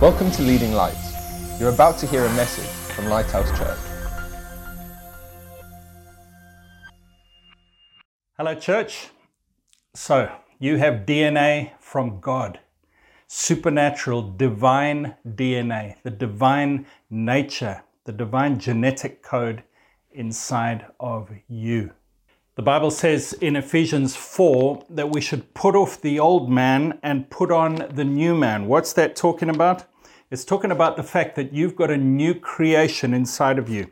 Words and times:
Welcome 0.00 0.32
to 0.32 0.42
Leading 0.42 0.72
Lights. 0.72 1.60
You're 1.60 1.72
about 1.72 1.98
to 1.98 2.06
hear 2.08 2.24
a 2.24 2.32
message 2.34 2.66
from 2.66 3.06
Lighthouse 3.06 3.48
Church. 3.56 3.78
Hello, 8.36 8.56
church. 8.56 9.10
So, 9.94 10.32
you 10.58 10.78
have 10.78 11.06
DNA 11.06 11.70
from 11.78 12.18
God, 12.18 12.58
supernatural, 13.28 14.32
divine 14.32 15.14
DNA, 15.24 15.94
the 16.02 16.10
divine 16.10 16.86
nature, 17.08 17.84
the 18.04 18.12
divine 18.12 18.58
genetic 18.58 19.22
code 19.22 19.62
inside 20.10 20.86
of 20.98 21.30
you. 21.46 21.92
The 22.56 22.62
Bible 22.62 22.92
says 22.92 23.32
in 23.32 23.56
Ephesians 23.56 24.14
4 24.14 24.84
that 24.90 25.10
we 25.10 25.20
should 25.20 25.54
put 25.54 25.74
off 25.74 26.00
the 26.00 26.20
old 26.20 26.48
man 26.48 27.00
and 27.02 27.28
put 27.28 27.50
on 27.50 27.88
the 27.92 28.04
new 28.04 28.36
man. 28.36 28.68
What's 28.68 28.92
that 28.92 29.16
talking 29.16 29.50
about? 29.50 29.86
It's 30.30 30.44
talking 30.44 30.70
about 30.70 30.96
the 30.96 31.02
fact 31.02 31.34
that 31.34 31.52
you've 31.52 31.74
got 31.74 31.90
a 31.90 31.96
new 31.96 32.32
creation 32.32 33.12
inside 33.12 33.58
of 33.58 33.68
you. 33.68 33.90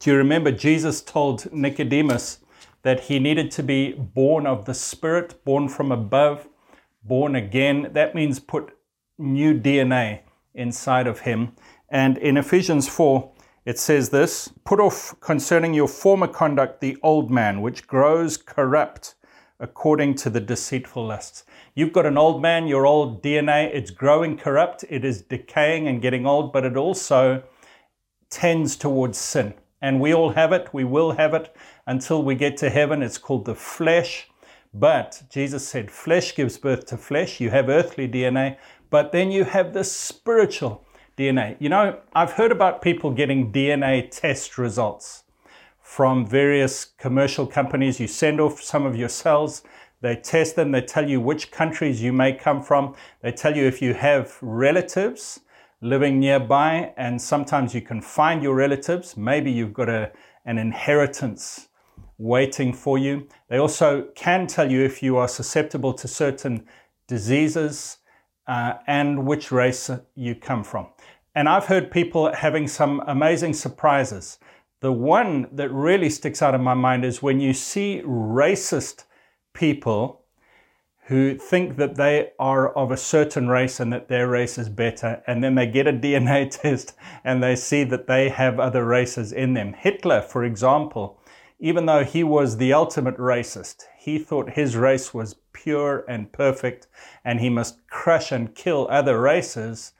Do 0.00 0.10
you 0.10 0.16
remember 0.16 0.50
Jesus 0.50 1.00
told 1.00 1.52
Nicodemus 1.52 2.40
that 2.82 3.02
he 3.02 3.20
needed 3.20 3.52
to 3.52 3.62
be 3.62 3.92
born 3.92 4.48
of 4.48 4.64
the 4.64 4.74
Spirit, 4.74 5.44
born 5.44 5.68
from 5.68 5.92
above, 5.92 6.48
born 7.04 7.36
again? 7.36 7.90
That 7.92 8.16
means 8.16 8.40
put 8.40 8.76
new 9.16 9.54
DNA 9.54 10.22
inside 10.54 11.06
of 11.06 11.20
him. 11.20 11.52
And 11.88 12.18
in 12.18 12.36
Ephesians 12.36 12.88
4, 12.88 13.30
it 13.64 13.78
says 13.78 14.10
this 14.10 14.52
Put 14.64 14.80
off 14.80 15.14
concerning 15.20 15.74
your 15.74 15.88
former 15.88 16.28
conduct 16.28 16.80
the 16.80 16.96
old 17.02 17.30
man, 17.30 17.60
which 17.60 17.86
grows 17.86 18.36
corrupt 18.36 19.14
according 19.60 20.16
to 20.16 20.28
the 20.28 20.40
deceitful 20.40 21.06
lusts. 21.06 21.44
You've 21.74 21.92
got 21.92 22.04
an 22.04 22.18
old 22.18 22.42
man, 22.42 22.66
your 22.66 22.84
old 22.84 23.22
DNA, 23.22 23.72
it's 23.72 23.92
growing 23.92 24.36
corrupt, 24.36 24.84
it 24.90 25.04
is 25.04 25.22
decaying 25.22 25.86
and 25.86 26.02
getting 26.02 26.26
old, 26.26 26.52
but 26.52 26.64
it 26.64 26.76
also 26.76 27.44
tends 28.28 28.74
towards 28.74 29.18
sin. 29.18 29.54
And 29.80 30.00
we 30.00 30.12
all 30.12 30.30
have 30.30 30.52
it, 30.52 30.68
we 30.72 30.84
will 30.84 31.12
have 31.12 31.32
it 31.32 31.54
until 31.86 32.22
we 32.24 32.34
get 32.34 32.56
to 32.58 32.70
heaven. 32.70 33.02
It's 33.02 33.18
called 33.18 33.44
the 33.44 33.54
flesh. 33.54 34.28
But 34.74 35.22
Jesus 35.30 35.66
said, 35.66 35.90
flesh 35.90 36.34
gives 36.34 36.58
birth 36.58 36.86
to 36.86 36.96
flesh. 36.96 37.40
You 37.40 37.50
have 37.50 37.68
earthly 37.68 38.08
DNA, 38.08 38.56
but 38.90 39.12
then 39.12 39.30
you 39.30 39.44
have 39.44 39.74
the 39.74 39.84
spiritual 39.84 40.84
DNA. 41.22 41.56
You 41.60 41.68
know, 41.68 42.00
I've 42.14 42.32
heard 42.32 42.50
about 42.50 42.82
people 42.82 43.12
getting 43.12 43.52
DNA 43.52 44.10
test 44.10 44.58
results 44.58 45.22
from 45.80 46.26
various 46.26 46.84
commercial 46.84 47.46
companies. 47.46 48.00
You 48.00 48.08
send 48.08 48.40
off 48.40 48.60
some 48.60 48.84
of 48.84 48.96
your 48.96 49.08
cells, 49.08 49.62
they 50.00 50.16
test 50.16 50.56
them, 50.56 50.72
they 50.72 50.80
tell 50.80 51.08
you 51.08 51.20
which 51.20 51.52
countries 51.52 52.02
you 52.02 52.12
may 52.12 52.32
come 52.32 52.60
from, 52.60 52.96
they 53.20 53.30
tell 53.30 53.56
you 53.56 53.64
if 53.66 53.80
you 53.80 53.94
have 53.94 54.36
relatives 54.42 55.40
living 55.80 56.20
nearby, 56.20 56.92
and 56.96 57.20
sometimes 57.20 57.74
you 57.74 57.82
can 57.82 58.00
find 58.00 58.42
your 58.42 58.54
relatives. 58.54 59.16
Maybe 59.16 59.50
you've 59.50 59.74
got 59.74 59.88
a, 59.88 60.12
an 60.44 60.56
inheritance 60.58 61.68
waiting 62.18 62.72
for 62.72 62.98
you. 62.98 63.28
They 63.48 63.58
also 63.58 64.08
can 64.14 64.46
tell 64.46 64.70
you 64.70 64.82
if 64.84 65.02
you 65.02 65.16
are 65.16 65.28
susceptible 65.28 65.92
to 65.94 66.06
certain 66.06 66.66
diseases 67.08 67.98
uh, 68.46 68.74
and 68.86 69.26
which 69.26 69.50
race 69.50 69.90
you 70.14 70.34
come 70.36 70.62
from. 70.62 70.86
And 71.34 71.48
I've 71.48 71.66
heard 71.66 71.90
people 71.90 72.32
having 72.32 72.68
some 72.68 73.02
amazing 73.06 73.54
surprises. 73.54 74.38
The 74.80 74.92
one 74.92 75.48
that 75.52 75.70
really 75.70 76.10
sticks 76.10 76.42
out 76.42 76.54
in 76.54 76.62
my 76.62 76.74
mind 76.74 77.04
is 77.04 77.22
when 77.22 77.40
you 77.40 77.54
see 77.54 78.02
racist 78.04 79.04
people 79.54 80.22
who 81.06 81.36
think 81.36 81.76
that 81.76 81.96
they 81.96 82.30
are 82.38 82.72
of 82.76 82.90
a 82.90 82.96
certain 82.96 83.48
race 83.48 83.80
and 83.80 83.92
that 83.92 84.08
their 84.08 84.28
race 84.28 84.56
is 84.58 84.68
better, 84.68 85.22
and 85.26 85.42
then 85.42 85.54
they 85.54 85.66
get 85.66 85.86
a 85.86 85.92
DNA 86.04 86.50
test 86.50 86.94
and 87.24 87.42
they 87.42 87.56
see 87.56 87.84
that 87.84 88.06
they 88.06 88.28
have 88.28 88.60
other 88.60 88.84
races 88.84 89.32
in 89.32 89.54
them. 89.54 89.72
Hitler, 89.72 90.20
for 90.20 90.44
example, 90.44 91.18
even 91.58 91.86
though 91.86 92.04
he 92.04 92.24
was 92.24 92.56
the 92.56 92.72
ultimate 92.72 93.16
racist, 93.16 93.84
he 93.98 94.18
thought 94.18 94.50
his 94.50 94.76
race 94.76 95.14
was 95.14 95.36
pure 95.52 96.04
and 96.08 96.32
perfect 96.32 96.88
and 97.24 97.40
he 97.40 97.48
must 97.48 97.86
crush 97.88 98.32
and 98.32 98.54
kill 98.54 98.88
other 98.90 99.20
races 99.20 99.92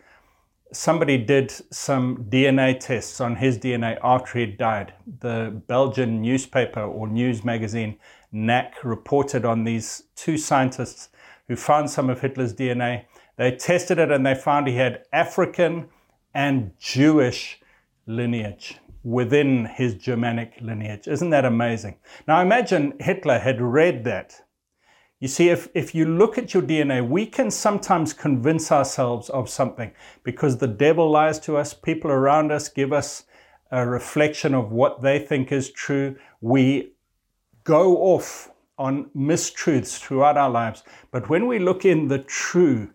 somebody 0.73 1.19
did 1.19 1.51
some 1.73 2.25
DNA 2.31 2.79
tests 2.79 3.21
on 3.21 3.37
his 3.37 3.59
DNA 3.59 3.99
after 4.03 4.39
he 4.39 4.47
died. 4.47 4.95
The 5.21 5.63
Belgian 5.67 6.23
newspaper 6.23 6.83
or 6.83 7.07
news 7.07 7.45
magazine 7.45 7.99
Knack 8.33 8.83
reported 8.83 9.45
on 9.45 9.65
these 9.65 10.05
two 10.17 10.39
scientists 10.39 11.11
who 11.49 11.57
found 11.57 11.91
some 11.91 12.09
of 12.09 12.21
Hitler's 12.21 12.55
DNA. 12.55 13.05
They 13.37 13.55
tested 13.57 13.99
it 13.99 14.11
and 14.11 14.25
they 14.27 14.35
found 14.35 14.67
he 14.67 14.77
had 14.77 15.05
African 15.13 15.89
and 16.35 16.73
Jewish 16.79 17.61
lineage 18.07 18.79
within 19.05 19.67
his 19.67 19.95
Germanic 19.95 20.55
lineage. 20.61 21.09
Isn't 21.09 21.31
that 21.31 21.45
amazing? 21.45 21.97
Now 22.27 22.41
imagine 22.41 22.95
Hitler 23.01 23.39
had 23.39 23.61
read 23.61 24.05
that 24.05 24.41
you 25.23 25.29
see, 25.29 25.51
if, 25.51 25.69
if 25.73 25.95
you 25.95 26.05
look 26.05 26.37
at 26.37 26.53
your 26.53 26.65
DNA, 26.65 27.09
we 27.09 27.27
can 27.27 27.49
sometimes 27.49 28.13
convince 28.13 28.73
ourselves 28.73 29.31
of 29.31 29.49
something 29.49 29.93
because 30.25 30.57
the 30.57 30.67
devil 30.67 31.09
lies 31.09 31.39
to 31.47 31.57
us. 31.57 31.73
People 31.73 32.11
around 32.11 32.51
us 32.51 32.69
give 32.69 32.93
us 32.93 33.23
a 33.71 33.87
reflection 33.87 34.53
of 34.53 34.73
what 34.73 35.01
they 35.01 35.21
think 35.21 35.53
is 35.53 35.71
true. 35.71 36.17
We 36.41 36.95
go 37.63 37.99
off 37.99 38.51
on 38.79 39.11
mistruths 39.15 39.97
throughout 39.97 40.37
our 40.37 40.51
lives. 40.51 40.83
But 41.13 41.29
when 41.29 41.47
we 41.47 41.61
look 41.61 41.85
in 41.85 42.09
the 42.09 42.19
true, 42.19 42.91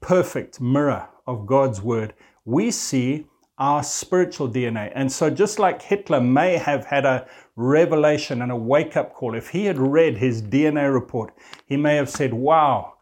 perfect 0.00 0.60
mirror 0.60 1.08
of 1.28 1.46
God's 1.46 1.80
word, 1.80 2.14
we 2.44 2.72
see 2.72 3.28
our 3.58 3.82
spiritual 3.82 4.48
DNA. 4.48 4.90
And 4.94 5.10
so, 5.10 5.30
just 5.30 5.58
like 5.58 5.82
Hitler 5.82 6.20
may 6.20 6.56
have 6.56 6.86
had 6.86 7.04
a 7.04 7.26
revelation 7.56 8.42
and 8.42 8.50
a 8.50 8.56
wake 8.56 8.96
up 8.96 9.14
call, 9.14 9.34
if 9.34 9.50
he 9.50 9.66
had 9.66 9.78
read 9.78 10.16
his 10.18 10.42
DNA 10.42 10.92
report, 10.92 11.34
he 11.66 11.76
may 11.76 11.96
have 11.96 12.10
said, 12.10 12.34
Wow, 12.34 12.94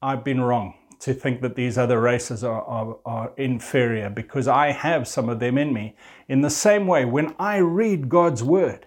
I've 0.00 0.24
been 0.24 0.40
wrong 0.40 0.74
to 1.00 1.14
think 1.14 1.40
that 1.40 1.56
these 1.56 1.76
other 1.76 2.00
races 2.00 2.44
are, 2.44 2.62
are, 2.62 2.96
are, 3.04 3.32
inferior 3.36 4.08
because 4.08 4.46
I 4.46 4.70
have 4.70 5.08
some 5.08 5.28
of 5.28 5.40
them 5.40 5.58
in 5.58 5.72
me. 5.72 5.96
In 6.28 6.42
the 6.42 6.50
same 6.50 6.86
way, 6.86 7.04
when 7.04 7.34
I 7.40 7.56
read 7.56 8.08
God's 8.08 8.44
word, 8.44 8.86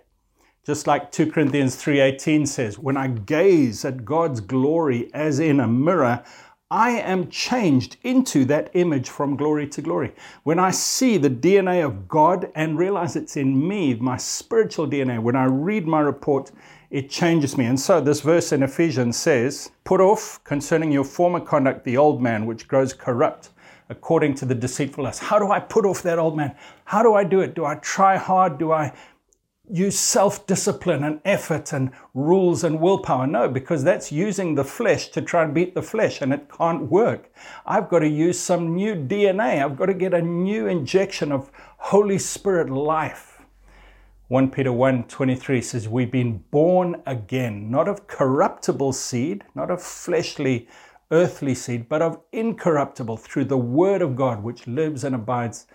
just 0.66 0.88
like 0.88 1.12
2 1.12 1.32
Corinthians 1.32 1.76
3:18 1.76 2.48
says, 2.48 2.80
when 2.80 2.98
I 2.98 3.08
gaze 3.08 3.84
at 3.86 4.06
God's 4.06 4.40
glory 4.40 5.14
as 5.14 5.40
in 5.40 5.60
a 5.60 5.68
mirror, 5.68 6.24
I 6.72 6.92
am 6.92 7.30
changed 7.30 7.98
into 8.02 8.44
that 8.46 8.72
image 8.74 9.08
from 9.08 9.36
glory 9.36 9.68
to 9.68 9.84
glory. 9.84 10.16
When 10.42 10.58
I 10.58 10.72
see 10.72 11.18
the 11.18 11.30
DNA 11.30 11.86
of 11.86 12.08
God 12.08 12.52
and 12.56 12.76
realize 12.76 13.16
it's 13.16 13.38
in 13.38 13.68
me, 13.68 13.94
my 13.94 14.18
spiritual 14.18 14.88
DNA, 14.88 15.22
when 15.22 15.36
I 15.36 15.46
read 15.46 15.86
my 15.86 16.00
report, 16.00 16.52
it 16.90 17.08
changes 17.08 17.56
me. 17.56 17.66
And 17.66 17.80
so 17.80 18.02
this 18.02 18.22
verse 18.22 18.52
in 18.52 18.64
Ephesians 18.64 19.16
says, 19.16 19.70
Put 19.84 20.02
off 20.02 20.44
concerning 20.44 20.92
your 20.92 21.04
former 21.04 21.40
conduct 21.40 21.86
the 21.86 21.98
old 21.98 22.20
man, 22.20 22.48
which 22.48 22.68
grows 22.68 22.94
corrupt 22.94 23.52
according 23.90 24.34
to 24.34 24.46
the 24.46 24.56
deceitful. 24.56 25.06
How 25.20 25.38
do 25.38 25.52
I 25.52 25.60
put 25.60 25.86
off 25.86 26.02
that 26.02 26.18
old 26.18 26.36
man? 26.36 26.56
How 26.86 27.04
do 27.04 27.14
I 27.14 27.24
do 27.24 27.42
it? 27.42 27.54
Do 27.54 27.66
I 27.66 27.76
try 27.76 28.18
hard? 28.18 28.58
Do 28.58 28.72
I 28.72 28.92
use 29.70 30.00
self 30.00 30.46
discipline 30.48 31.04
and 31.04 31.22
effort 31.26 31.74
and 31.74 31.92
rules 32.14 32.64
and 32.64 32.80
willpower. 32.80 33.28
No, 33.28 33.50
because 33.50 33.84
that's 33.84 34.12
using 34.12 34.56
the 34.56 34.64
flesh 34.64 35.10
to 35.10 35.22
try 35.22 35.44
and 35.44 35.54
beat 35.54 35.76
the 35.76 35.82
flesh 35.82 36.22
and 36.22 36.34
it 36.34 36.50
can't 36.50 36.90
work. 36.90 37.32
I've 37.66 37.90
got 37.90 38.00
to 38.00 38.08
use 38.08 38.40
some 38.40 38.76
new 38.76 38.96
DNA. 38.96 39.64
I've 39.64 39.78
got 39.78 39.88
to 39.88 39.94
get 39.94 40.14
a 40.14 40.22
new 40.22 40.68
injection 40.68 41.32
of 41.32 41.52
Holy 41.78 42.18
Spirit 42.18 42.70
life. 42.70 43.42
1 44.28 44.50
Peter 44.50 44.72
1:23 44.72 45.64
says 45.64 45.88
we've 45.88 46.12
been 46.12 46.44
born 46.50 47.02
again, 47.06 47.70
not 47.70 47.88
of 47.88 48.08
corruptible 48.08 48.92
seed, 48.92 49.44
not 49.54 49.70
of 49.70 49.82
fleshly 49.82 50.68
earthly 51.12 51.54
seed, 51.54 51.88
but 51.88 52.02
of 52.02 52.20
incorruptible 52.32 53.18
through 53.18 53.46
the 53.46 53.58
word 53.58 54.02
of 54.02 54.16
God 54.16 54.44
which 54.44 54.66
lives 54.66 55.04
and 55.04 55.14
abides 55.14 55.68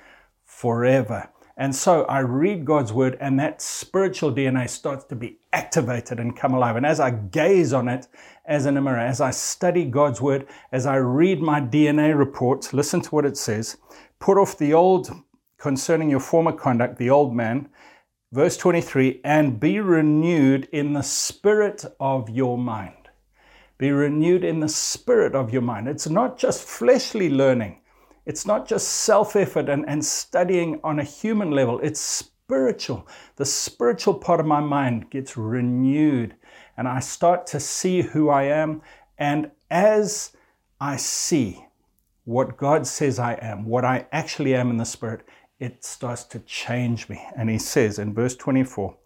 forever. 0.45 1.31
And 1.61 1.77
so 1.77 2.05
I 2.05 2.21
read 2.21 2.65
God's 2.65 2.91
word, 2.91 3.19
and 3.21 3.39
that 3.39 3.61
spiritual 3.61 4.33
DNA 4.33 4.67
starts 4.67 5.05
to 5.05 5.15
be 5.15 5.37
activated 5.53 6.19
and 6.19 6.35
come 6.35 6.55
alive. 6.55 6.77
And 6.77 6.87
as 6.87 7.01
I 7.01 7.11
gaze 7.11 7.75
on 7.75 7.87
it 7.87 8.09
as 8.47 8.65
in 8.65 8.79
a 8.79 8.81
mirror, 8.81 8.97
as 8.97 9.21
I 9.21 9.31
study 9.31 9.85
God's 9.85 10.23
word, 10.23 10.49
as 10.73 10.87
I 10.87 10.97
read 10.97 11.43
my 11.43 11.61
DNA 11.61 12.19
report, 12.19 12.73
listen 12.73 13.03
to 13.03 13.11
what 13.11 13.27
it 13.27 13.37
says 13.37 13.77
put 14.21 14.39
off 14.39 14.57
the 14.57 14.73
old 14.73 15.11
concerning 15.59 16.09
your 16.09 16.21
former 16.21 16.53
conduct, 16.53 16.97
the 16.97 17.11
old 17.11 17.37
man. 17.37 17.69
Verse 18.33 18.57
23 18.57 19.21
and 19.23 19.61
be 19.61 19.81
renewed 19.81 20.67
in 20.73 20.95
the 20.95 21.03
spirit 21.03 21.85
of 22.01 22.31
your 22.31 22.57
mind. 22.57 23.11
Be 23.77 23.91
renewed 23.91 24.45
in 24.45 24.61
the 24.61 24.69
spirit 24.71 25.35
of 25.35 25.53
your 25.53 25.63
mind. 25.63 25.89
It's 25.89 26.09
not 26.09 26.39
just 26.39 26.65
fleshly 26.65 27.29
learning. 27.29 27.80
It's 28.31 28.47
not 28.47 28.69
just 28.69 28.87
self 28.87 29.35
effort 29.35 29.69
and, 29.69 29.85
and 29.89 30.05
studying 30.05 30.79
on 30.85 31.01
a 31.01 31.03
human 31.03 31.51
level, 31.51 31.81
it's 31.81 32.01
spiritual. 32.01 33.09
The 33.35 33.45
spiritual 33.45 34.15
part 34.15 34.39
of 34.39 34.47
my 34.47 34.61
mind 34.61 35.11
gets 35.11 35.37
renewed, 35.37 36.37
and 36.77 36.87
I 36.87 37.01
start 37.01 37.45
to 37.49 37.59
see 37.59 38.03
who 38.03 38.29
I 38.29 38.45
am. 38.45 38.83
And 39.19 39.51
as 39.69 40.31
I 40.81 40.95
see 40.95 41.67
what 42.23 42.57
God 42.57 42.87
says 42.87 43.19
I 43.19 43.33
am, 43.43 43.65
what 43.65 43.85
I 43.85 44.07
actually 44.13 44.55
am 44.55 44.71
in 44.71 44.77
the 44.77 44.85
Spirit, 44.85 45.27
it 45.59 45.83
starts 45.85 46.23
to 46.27 46.39
change 46.39 47.09
me. 47.09 47.21
And 47.37 47.51
he 47.51 47.59
says 47.59 47.99
in 47.99 48.15
verse 48.15 48.37
24 48.37 48.97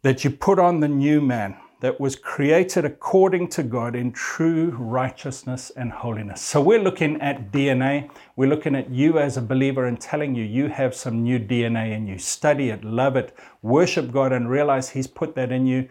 that 0.00 0.24
you 0.24 0.30
put 0.30 0.58
on 0.58 0.80
the 0.80 0.88
new 0.88 1.20
man 1.20 1.54
that 1.80 1.98
was 1.98 2.14
created 2.14 2.84
according 2.84 3.48
to 3.48 3.62
God 3.62 3.96
in 3.96 4.12
true 4.12 4.70
righteousness 4.78 5.72
and 5.74 5.90
holiness. 5.90 6.42
So 6.42 6.60
we're 6.60 6.82
looking 6.82 7.20
at 7.20 7.50
DNA. 7.50 8.10
We're 8.36 8.50
looking 8.50 8.74
at 8.74 8.90
you 8.90 9.18
as 9.18 9.36
a 9.36 9.42
believer 9.42 9.86
and 9.86 10.00
telling 10.00 10.34
you 10.34 10.44
you 10.44 10.68
have 10.68 10.94
some 10.94 11.22
new 11.22 11.38
DNA 11.38 11.94
in 11.94 12.06
you. 12.06 12.18
Study 12.18 12.68
it, 12.68 12.84
love 12.84 13.16
it, 13.16 13.36
worship 13.62 14.12
God, 14.12 14.32
and 14.32 14.48
realize 14.48 14.90
He's 14.90 15.06
put 15.06 15.34
that 15.36 15.50
in 15.50 15.66
you. 15.66 15.88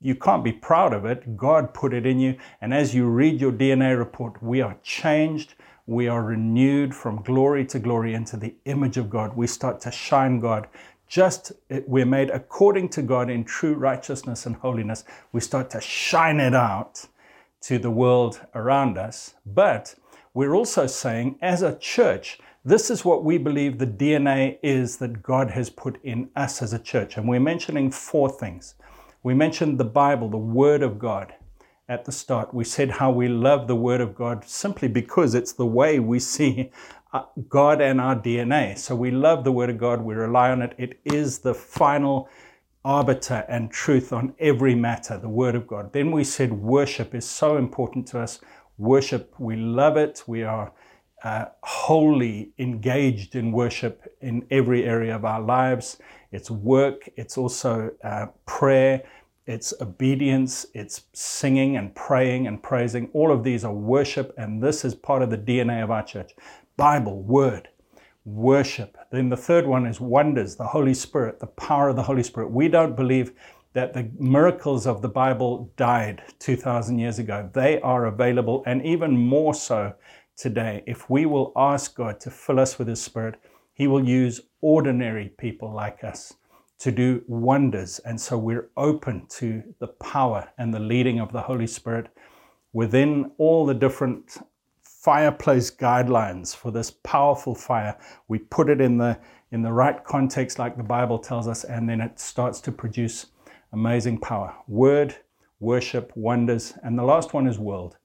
You 0.00 0.14
can't 0.16 0.44
be 0.44 0.52
proud 0.52 0.92
of 0.92 1.04
it. 1.04 1.36
God 1.36 1.72
put 1.72 1.94
it 1.94 2.06
in 2.06 2.18
you. 2.18 2.36
And 2.60 2.74
as 2.74 2.94
you 2.94 3.06
read 3.06 3.40
your 3.40 3.52
DNA 3.52 3.96
report, 3.98 4.42
we 4.42 4.60
are 4.60 4.76
changed. 4.82 5.54
We 5.86 6.06
are 6.08 6.22
renewed 6.22 6.94
from 6.94 7.22
glory 7.22 7.64
to 7.66 7.78
glory 7.78 8.14
into 8.14 8.36
the 8.36 8.54
image 8.64 8.96
of 8.96 9.08
God. 9.08 9.36
We 9.36 9.46
start 9.46 9.80
to 9.82 9.90
shine 9.90 10.38
God 10.38 10.68
just 11.08 11.52
we're 11.86 12.06
made 12.06 12.30
according 12.30 12.90
to 12.90 13.02
God 13.02 13.30
in 13.30 13.44
true 13.44 13.74
righteousness 13.74 14.46
and 14.46 14.56
holiness. 14.56 15.04
We 15.32 15.40
start 15.40 15.70
to 15.70 15.80
shine 15.80 16.40
it 16.40 16.54
out 16.54 17.06
to 17.62 17.78
the 17.78 17.90
world 17.90 18.40
around 18.54 18.98
us. 18.98 19.34
But 19.44 19.94
we're 20.34 20.54
also 20.54 20.86
saying, 20.86 21.38
as 21.42 21.62
a 21.62 21.78
church, 21.78 22.38
this 22.64 22.90
is 22.90 23.04
what 23.04 23.24
we 23.24 23.38
believe 23.38 23.78
the 23.78 23.86
DNA 23.86 24.58
is 24.62 24.98
that 24.98 25.22
God 25.22 25.50
has 25.50 25.70
put 25.70 26.02
in 26.04 26.28
us 26.36 26.62
as 26.62 26.72
a 26.72 26.78
church. 26.78 27.16
And 27.16 27.28
we're 27.28 27.40
mentioning 27.40 27.90
four 27.90 28.28
things. 28.28 28.74
We 29.22 29.34
mentioned 29.34 29.78
the 29.78 29.84
Bible, 29.84 30.28
the 30.28 30.36
Word 30.36 30.82
of 30.82 30.98
God 30.98 31.34
at 31.88 32.04
the 32.04 32.12
start. 32.12 32.52
We 32.52 32.64
said 32.64 32.90
how 32.90 33.10
we 33.10 33.28
love 33.28 33.66
the 33.66 33.76
Word 33.76 34.00
of 34.00 34.14
God 34.14 34.44
simply 34.44 34.88
because 34.88 35.34
it's 35.34 35.52
the 35.52 35.66
way 35.66 35.98
we 35.98 36.20
see 36.20 36.70
God 37.48 37.80
and 37.80 38.00
our 38.00 38.16
DNA. 38.16 38.76
So 38.76 38.94
we 38.94 39.10
love 39.10 39.44
the 39.44 39.52
Word 39.52 39.70
of 39.70 39.78
God, 39.78 40.02
we 40.02 40.14
rely 40.14 40.50
on 40.50 40.62
it. 40.62 40.74
It 40.78 41.00
is 41.04 41.38
the 41.38 41.54
final 41.54 42.28
arbiter 42.84 43.44
and 43.48 43.70
truth 43.70 44.12
on 44.12 44.34
every 44.38 44.74
matter, 44.74 45.18
the 45.18 45.28
Word 45.28 45.54
of 45.54 45.66
God. 45.66 45.92
Then 45.92 46.10
we 46.10 46.24
said 46.24 46.52
worship 46.52 47.14
is 47.14 47.28
so 47.28 47.56
important 47.56 48.06
to 48.08 48.20
us. 48.20 48.40
Worship, 48.76 49.34
we 49.38 49.56
love 49.56 49.96
it. 49.96 50.22
We 50.26 50.42
are 50.44 50.72
uh, 51.24 51.46
wholly 51.62 52.52
engaged 52.58 53.34
in 53.34 53.52
worship 53.52 54.16
in 54.20 54.46
every 54.50 54.84
area 54.84 55.16
of 55.16 55.24
our 55.24 55.40
lives. 55.40 55.98
It's 56.30 56.50
work, 56.50 57.08
it's 57.16 57.36
also 57.36 57.90
uh, 58.04 58.26
prayer, 58.46 59.02
it's 59.46 59.72
obedience, 59.80 60.66
it's 60.74 61.06
singing 61.14 61.76
and 61.76 61.94
praying 61.94 62.46
and 62.46 62.62
praising. 62.62 63.08
All 63.14 63.32
of 63.32 63.42
these 63.42 63.64
are 63.64 63.72
worship, 63.72 64.34
and 64.36 64.62
this 64.62 64.84
is 64.84 64.94
part 64.94 65.22
of 65.22 65.30
the 65.30 65.38
DNA 65.38 65.82
of 65.82 65.90
our 65.90 66.04
church. 66.04 66.32
Bible, 66.78 67.24
Word, 67.24 67.68
worship. 68.24 68.96
Then 69.10 69.30
the 69.30 69.36
third 69.36 69.66
one 69.66 69.84
is 69.84 70.00
wonders, 70.00 70.54
the 70.54 70.68
Holy 70.68 70.94
Spirit, 70.94 71.40
the 71.40 71.48
power 71.48 71.88
of 71.88 71.96
the 71.96 72.04
Holy 72.04 72.22
Spirit. 72.22 72.52
We 72.52 72.68
don't 72.68 72.94
believe 72.94 73.32
that 73.72 73.94
the 73.94 74.08
miracles 74.16 74.86
of 74.86 75.02
the 75.02 75.08
Bible 75.08 75.72
died 75.76 76.22
2,000 76.38 77.00
years 77.00 77.18
ago. 77.18 77.50
They 77.52 77.80
are 77.80 78.06
available, 78.06 78.62
and 78.64 78.86
even 78.86 79.18
more 79.18 79.54
so 79.54 79.92
today. 80.36 80.84
If 80.86 81.10
we 81.10 81.26
will 81.26 81.52
ask 81.56 81.96
God 81.96 82.20
to 82.20 82.30
fill 82.30 82.60
us 82.60 82.78
with 82.78 82.86
His 82.86 83.02
Spirit, 83.02 83.40
He 83.74 83.88
will 83.88 84.08
use 84.08 84.40
ordinary 84.60 85.30
people 85.36 85.72
like 85.74 86.04
us 86.04 86.34
to 86.78 86.92
do 86.92 87.24
wonders. 87.26 87.98
And 87.98 88.20
so 88.20 88.38
we're 88.38 88.70
open 88.76 89.26
to 89.30 89.64
the 89.80 89.88
power 89.88 90.48
and 90.58 90.72
the 90.72 90.78
leading 90.78 91.18
of 91.18 91.32
the 91.32 91.42
Holy 91.42 91.66
Spirit 91.66 92.06
within 92.72 93.32
all 93.36 93.66
the 93.66 93.74
different 93.74 94.38
fireplace 95.08 95.70
guidelines 95.70 96.54
for 96.54 96.70
this 96.70 96.90
powerful 96.90 97.54
fire. 97.54 97.96
We 98.28 98.40
put 98.40 98.68
it 98.68 98.78
in 98.78 98.98
the 98.98 99.18
in 99.52 99.62
the 99.62 99.72
right 99.72 100.04
context, 100.04 100.58
like 100.58 100.76
the 100.76 100.82
Bible 100.82 101.18
tells 101.18 101.48
us, 101.48 101.64
and 101.64 101.88
then 101.88 102.02
it 102.02 102.20
starts 102.20 102.60
to 102.60 102.70
produce 102.70 103.24
amazing 103.72 104.18
power. 104.18 104.54
Word, 104.66 105.16
worship, 105.60 106.12
wonders, 106.14 106.74
and 106.82 106.98
the 106.98 107.04
last 107.04 107.32
one 107.32 107.46
is 107.46 107.58
world. 107.58 107.96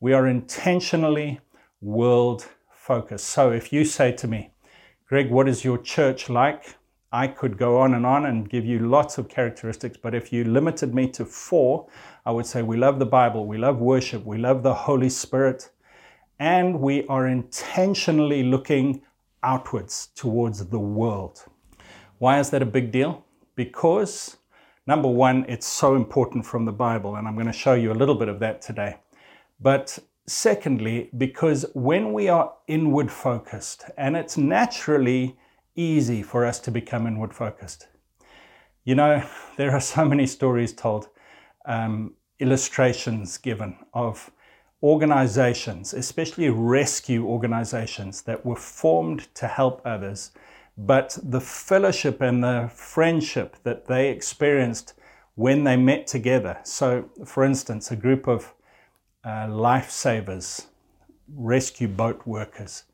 We 0.00 0.14
are 0.14 0.26
intentionally 0.26 1.40
world 1.82 2.46
focused. 2.70 3.26
So 3.26 3.52
if 3.52 3.70
you 3.70 3.84
say 3.84 4.12
to 4.12 4.26
me, 4.26 4.48
Greg, 5.06 5.30
what 5.30 5.50
is 5.50 5.62
your 5.62 5.76
church 5.76 6.30
like? 6.30 6.76
I 7.12 7.28
could 7.28 7.58
go 7.58 7.80
on 7.80 7.92
and 7.92 8.06
on 8.06 8.24
and 8.24 8.48
give 8.48 8.64
you 8.64 8.78
lots 8.78 9.18
of 9.18 9.28
characteristics, 9.28 9.98
but 10.02 10.14
if 10.14 10.32
you 10.32 10.44
limited 10.44 10.94
me 10.94 11.10
to 11.10 11.26
four, 11.26 11.86
I 12.24 12.30
would 12.30 12.46
say 12.46 12.62
we 12.62 12.78
love 12.78 12.98
the 12.98 13.04
Bible, 13.04 13.44
we 13.44 13.58
love 13.58 13.78
worship, 13.78 14.24
we 14.24 14.38
love 14.38 14.62
the 14.62 14.72
Holy 14.72 15.10
Spirit, 15.10 15.68
and 16.38 16.80
we 16.80 17.06
are 17.06 17.26
intentionally 17.26 18.42
looking 18.42 19.02
outwards 19.42 20.08
towards 20.14 20.66
the 20.66 20.78
world. 20.78 21.44
Why 22.18 22.40
is 22.40 22.50
that 22.50 22.62
a 22.62 22.66
big 22.66 22.90
deal? 22.90 23.24
Because, 23.54 24.36
number 24.86 25.08
one, 25.08 25.44
it's 25.48 25.66
so 25.66 25.94
important 25.94 26.44
from 26.44 26.64
the 26.64 26.72
Bible, 26.72 27.16
and 27.16 27.26
I'm 27.26 27.34
going 27.34 27.46
to 27.46 27.52
show 27.52 27.74
you 27.74 27.92
a 27.92 27.94
little 27.94 28.14
bit 28.14 28.28
of 28.28 28.40
that 28.40 28.60
today. 28.60 28.96
But 29.60 29.98
secondly, 30.26 31.10
because 31.16 31.64
when 31.74 32.12
we 32.12 32.28
are 32.28 32.52
inward 32.66 33.10
focused, 33.10 33.84
and 33.96 34.16
it's 34.16 34.36
naturally 34.36 35.36
easy 35.76 36.22
for 36.22 36.44
us 36.44 36.58
to 36.60 36.70
become 36.70 37.06
inward 37.06 37.34
focused. 37.34 37.86
You 38.84 38.94
know, 38.94 39.22
there 39.56 39.72
are 39.72 39.80
so 39.80 40.04
many 40.04 40.26
stories 40.26 40.72
told, 40.72 41.08
um, 41.66 42.14
illustrations 42.38 43.38
given 43.38 43.76
of 43.94 44.30
organizations, 44.86 45.92
especially 45.92 46.48
rescue 46.48 47.26
organizations 47.26 48.22
that 48.22 48.46
were 48.46 48.54
formed 48.54 49.26
to 49.34 49.48
help 49.48 49.82
others, 49.84 50.30
but 50.78 51.18
the 51.24 51.40
fellowship 51.40 52.20
and 52.20 52.44
the 52.44 52.70
friendship 52.72 53.56
that 53.64 53.86
they 53.86 54.10
experienced 54.10 54.94
when 55.34 55.64
they 55.64 55.76
met 55.76 56.06
together. 56.06 56.56
So, 56.62 57.10
for 57.24 57.42
instance, 57.42 57.90
a 57.90 57.96
group 57.96 58.28
of 58.28 58.54
uh, 59.24 59.48
lifesavers, 59.48 60.66
rescue 61.34 61.88
boat 61.88 62.24
workers, 62.24 62.84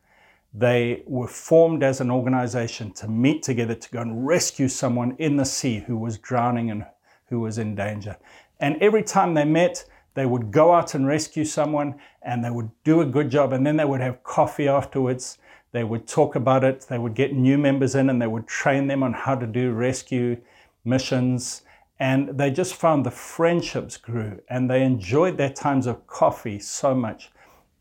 they 0.54 1.02
were 1.06 1.28
formed 1.28 1.82
as 1.82 2.00
an 2.00 2.10
organization 2.10 2.90
to 2.94 3.06
meet 3.06 3.42
together 3.42 3.74
to 3.74 3.90
go 3.90 4.00
and 4.00 4.26
rescue 4.26 4.68
someone 4.68 5.14
in 5.18 5.36
the 5.36 5.44
sea 5.44 5.80
who 5.86 5.98
was 5.98 6.16
drowning 6.16 6.70
and 6.70 6.86
who 7.26 7.40
was 7.40 7.58
in 7.58 7.74
danger. 7.74 8.16
And 8.60 8.80
every 8.80 9.02
time 9.02 9.34
they 9.34 9.44
met, 9.44 9.84
they 10.14 10.26
would 10.26 10.50
go 10.50 10.72
out 10.72 10.94
and 10.94 11.06
rescue 11.06 11.44
someone 11.44 11.94
and 12.22 12.44
they 12.44 12.50
would 12.50 12.70
do 12.84 13.00
a 13.00 13.06
good 13.06 13.30
job 13.30 13.52
and 13.52 13.66
then 13.66 13.76
they 13.76 13.84
would 13.84 14.00
have 14.00 14.22
coffee 14.22 14.68
afterwards. 14.68 15.38
They 15.72 15.84
would 15.84 16.06
talk 16.06 16.34
about 16.34 16.64
it. 16.64 16.86
They 16.88 16.98
would 16.98 17.14
get 17.14 17.34
new 17.34 17.56
members 17.56 17.94
in 17.94 18.10
and 18.10 18.20
they 18.20 18.26
would 18.26 18.46
train 18.46 18.86
them 18.86 19.02
on 19.02 19.12
how 19.12 19.34
to 19.34 19.46
do 19.46 19.72
rescue 19.72 20.36
missions. 20.84 21.62
And 21.98 22.36
they 22.38 22.50
just 22.50 22.74
found 22.74 23.06
the 23.06 23.10
friendships 23.10 23.96
grew 23.96 24.40
and 24.48 24.68
they 24.68 24.82
enjoyed 24.82 25.36
their 25.38 25.52
times 25.52 25.86
of 25.86 26.06
coffee 26.06 26.58
so 26.58 26.94
much. 26.94 27.30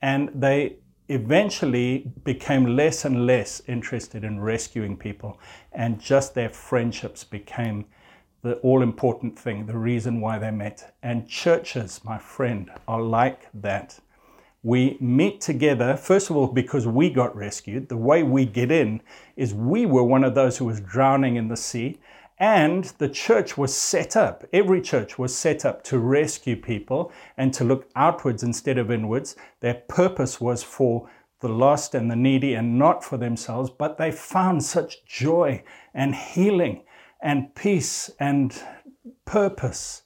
And 0.02 0.30
they 0.34 0.78
eventually 1.12 2.10
became 2.24 2.76
less 2.78 3.04
and 3.04 3.26
less 3.26 3.62
interested 3.68 4.24
in 4.24 4.40
rescuing 4.40 4.96
people, 4.96 5.38
and 5.74 6.00
just 6.00 6.34
their 6.34 6.50
friendships 6.50 7.24
became 7.26 7.86
the 8.42 8.56
all 8.56 8.82
important 8.82 9.38
thing, 9.38 9.66
the 9.66 9.78
reason 9.78 10.20
why 10.20 10.40
they 10.40 10.52
met. 10.52 10.96
And 11.04 11.28
churches, 11.28 12.02
my 12.04 12.18
friend, 12.18 12.72
are 12.88 13.02
like 13.02 13.48
that. 13.54 14.00
We 14.64 14.98
meet 15.00 15.42
together, 15.42 15.98
first 15.98 16.30
of 16.30 16.36
all, 16.36 16.48
because 16.48 16.86
we 16.86 17.10
got 17.10 17.36
rescued. 17.36 17.90
The 17.90 17.98
way 17.98 18.24
we 18.24 18.46
get 18.46 18.72
in 18.72 19.02
is 19.36 19.54
we 19.54 19.86
were 19.86 20.04
one 20.04 20.24
of 20.24 20.36
those 20.36 20.58
who 20.58 20.66
was 20.66 20.82
drowning 20.82 21.36
in 21.36 21.48
the 21.48 21.58
sea, 21.58 22.00
and 22.38 22.86
the 22.98 23.10
church 23.10 23.58
was 23.58 23.76
set 23.76 24.16
up. 24.16 24.44
Every 24.52 24.82
church 24.82 25.20
was 25.20 25.36
set 25.36 25.66
up 25.66 25.84
to 25.86 26.00
rescue 26.00 26.56
people 26.56 27.12
and 27.38 27.54
to 27.54 27.64
look 27.64 27.90
outwards 27.96 28.44
instead 28.44 28.78
of 28.78 28.92
inwards. 28.92 29.36
Their 29.60 29.76
purpose 29.76 30.42
was 30.42 30.64
for 30.64 31.10
the 31.40 31.50
lost 31.50 31.94
and 31.96 32.10
the 32.10 32.16
needy 32.16 32.54
and 32.54 32.80
not 32.80 33.04
for 33.04 33.18
themselves, 33.18 33.70
but 33.70 33.98
they 33.98 34.12
found 34.12 34.64
such 34.64 35.06
joy 35.06 35.64
and 35.94 36.16
healing 36.16 36.84
and 37.22 37.54
peace 37.56 38.10
and 38.20 38.62
purpose 39.26 40.04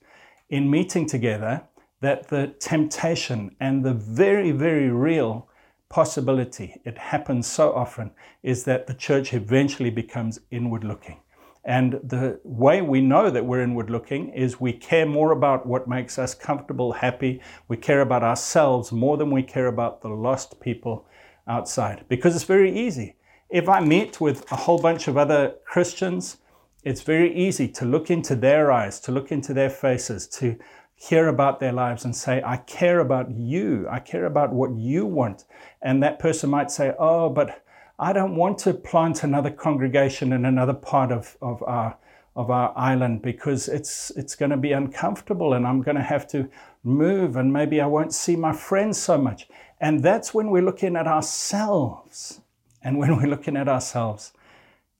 in 0.50 0.69
meeting 0.69 1.05
together 1.07 1.63
that 2.01 2.27
the 2.27 2.48
temptation 2.60 3.55
and 3.60 3.84
the 3.84 3.93
very, 3.93 4.51
very 4.51 4.89
real 4.89 5.50
possibility, 5.89 6.79
it 6.84 6.98
happens 6.98 7.48
so 7.48 7.74
often, 7.74 8.12
is 8.43 8.63
that 8.65 8.86
the 8.86 8.93
church 8.93 9.34
eventually 9.34 9.89
becomes 9.89 10.39
inward 10.51 10.84
looking. 10.84 11.19
And 11.63 11.93
the 12.03 12.39
way 12.43 12.81
we 12.84 13.01
know 13.01 13.31
that 13.31 13.45
we're 13.45 13.63
inward 13.63 13.89
looking 13.89 14.29
is 14.29 14.62
we 14.62 14.72
care 14.72 15.07
more 15.07 15.31
about 15.31 15.65
what 15.65 15.88
makes 15.88 16.19
us 16.19 16.36
comfortable, 16.36 16.91
happy. 16.91 17.41
We 17.67 17.77
care 17.77 18.01
about 18.01 18.24
ourselves 18.24 18.91
more 18.91 19.17
than 19.17 19.31
we 19.31 19.41
care 19.41 19.65
about 19.65 20.01
the 20.01 20.10
lost 20.10 20.60
people 20.60 21.07
outside. 21.48 22.05
Because 22.07 22.36
it's 22.36 22.43
very 22.43 22.77
easy. 22.77 23.15
If 23.50 23.67
I 23.67 23.79
meet 23.79 24.22
with 24.22 24.51
a 24.51 24.55
whole 24.55 24.79
bunch 24.79 25.07
of 25.07 25.17
other 25.17 25.55
Christians 25.65 26.38
it's 26.86 27.01
very 27.01 27.36
easy 27.36 27.68
to 27.68 27.84
look 27.84 28.12
into 28.12 28.36
their 28.36 28.72
eyes, 28.72 29.00
to 29.01 29.12
look 29.12 29.32
into 29.32 29.54
their 29.54 29.72
faces, 29.72 30.27
to 30.27 30.58
hear 30.96 31.27
about 31.27 31.60
their 31.60 31.74
lives 31.74 32.06
and 32.06 32.15
say, 32.15 32.42
I 32.46 32.58
care 32.58 33.00
about 33.00 33.32
you. 33.32 33.88
I 33.89 34.00
care 34.00 34.25
about 34.25 34.54
what 34.54 34.72
you 34.75 35.06
want. 35.06 35.46
And 35.82 36.01
that 36.04 36.20
person 36.20 36.50
might 36.50 36.72
say, 36.72 36.94
Oh, 36.98 37.30
but 37.30 37.63
I 37.98 38.13
don't 38.13 38.36
want 38.36 38.60
to 38.60 38.74
plant 38.74 39.24
another 39.24 39.50
congregation 39.50 40.32
in 40.32 40.46
another 40.46 40.74
part 40.74 41.12
of, 41.12 41.36
of 41.42 41.62
our 41.63 41.98
of 42.36 42.51
our 42.51 42.74
island 42.75 43.22
because 43.22 43.70
it's 43.70 44.12
it's 44.12 44.36
going 44.36 44.51
to 44.51 44.58
be 44.58 44.74
uncomfortable 44.74 45.54
and 45.54 45.65
I'm 45.65 45.82
going 45.82 45.96
to 45.96 46.04
have 46.04 46.27
to 46.30 46.50
move 46.84 47.38
and 47.38 47.51
maybe 47.54 47.80
I 47.80 47.86
won't 47.86 48.13
see 48.13 48.36
my 48.36 48.54
friends 48.54 48.98
so 48.98 49.18
much. 49.18 49.48
And 49.80 50.04
that's 50.04 50.34
when 50.34 50.50
we're 50.50 50.62
looking 50.62 50.96
at 50.98 51.08
ourselves. 51.08 52.42
And 52.84 53.00
when 53.00 53.18
we're 53.18 53.30
looking 53.30 53.58
at 53.58 53.68
ourselves, 53.68 54.34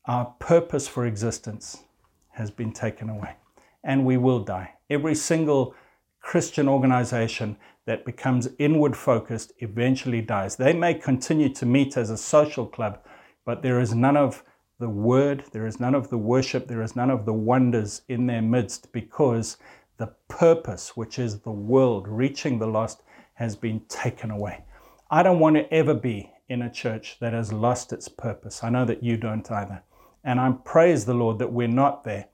our 0.08 0.26
purpose 0.40 0.88
for 0.88 1.06
existence 1.06 1.84
has 2.32 2.52
been 2.52 2.72
taken 2.72 3.10
away. 3.10 3.36
And 3.84 4.06
we 4.06 4.18
will 4.18 4.40
die. 4.40 4.74
Every 4.90 5.16
single 5.16 5.76
Christian 6.22 6.68
organization 6.68 7.58
that 7.86 8.06
becomes 8.06 8.50
inward 8.58 8.96
focused 8.96 9.54
eventually 9.60 10.22
dies. 10.22 10.56
They 10.56 10.74
may 10.74 10.94
continue 10.94 11.50
to 11.50 11.66
meet 11.66 11.98
as 11.98 12.10
a 12.10 12.18
social 12.18 12.66
club, 12.66 13.00
but 13.46 13.62
there 13.62 13.80
is 13.80 13.94
none 13.94 14.18
of 14.18 14.44
the 14.80 14.90
word, 14.90 15.46
there 15.52 15.66
is 15.66 15.80
none 15.80 15.96
of 15.96 16.10
the 16.10 16.18
worship, 16.18 16.68
there 16.68 16.82
is 16.82 16.96
none 16.96 17.10
of 17.10 17.26
the 17.26 17.34
wonders 17.34 18.02
in 18.10 18.26
their 18.28 18.42
midst 18.42 18.92
because 18.92 19.58
the 19.98 20.14
purpose, 20.28 20.98
which 20.98 21.18
is 21.18 21.40
the 21.40 21.52
world, 21.52 22.08
reaching 22.08 22.60
the 22.60 22.68
lost, 22.68 23.04
has 23.36 23.56
been 23.56 23.80
taken 23.88 24.32
away. 24.32 24.66
I 25.10 25.24
don't 25.24 25.40
want 25.40 25.56
to 25.56 25.72
ever 25.74 25.94
be 25.94 26.32
in 26.50 26.64
a 26.64 26.72
church 26.72 27.18
that 27.22 27.34
has 27.34 27.54
lost 27.54 27.94
its 27.94 28.08
purpose. 28.08 28.64
I 28.64 28.70
know 28.70 28.86
that 28.86 29.04
you 29.04 29.16
don't 29.16 29.50
either. 29.52 29.84
And 30.26 30.40
I 30.40 30.52
praise 30.66 31.06
the 31.06 31.14
Lord 31.14 31.40
that 31.40 31.54
we're 31.54 31.68
not 31.68 32.04
there. 32.04 32.28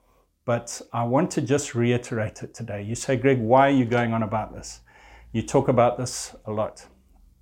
But 0.46 0.82
I 0.92 1.04
want 1.04 1.30
to 1.32 1.42
just 1.42 1.76
reiterate 1.76 2.42
it 2.42 2.54
today. 2.56 2.82
You 2.82 2.96
say, 2.96 3.16
Greg, 3.16 3.40
why 3.40 3.68
are 3.68 3.78
you 3.78 3.86
going 3.86 4.14
on 4.14 4.24
about 4.24 4.54
this? 4.54 4.82
You 5.34 5.44
talk 5.44 5.68
about 5.68 5.98
this 5.98 6.36
a 6.46 6.52
lot. 6.52 6.88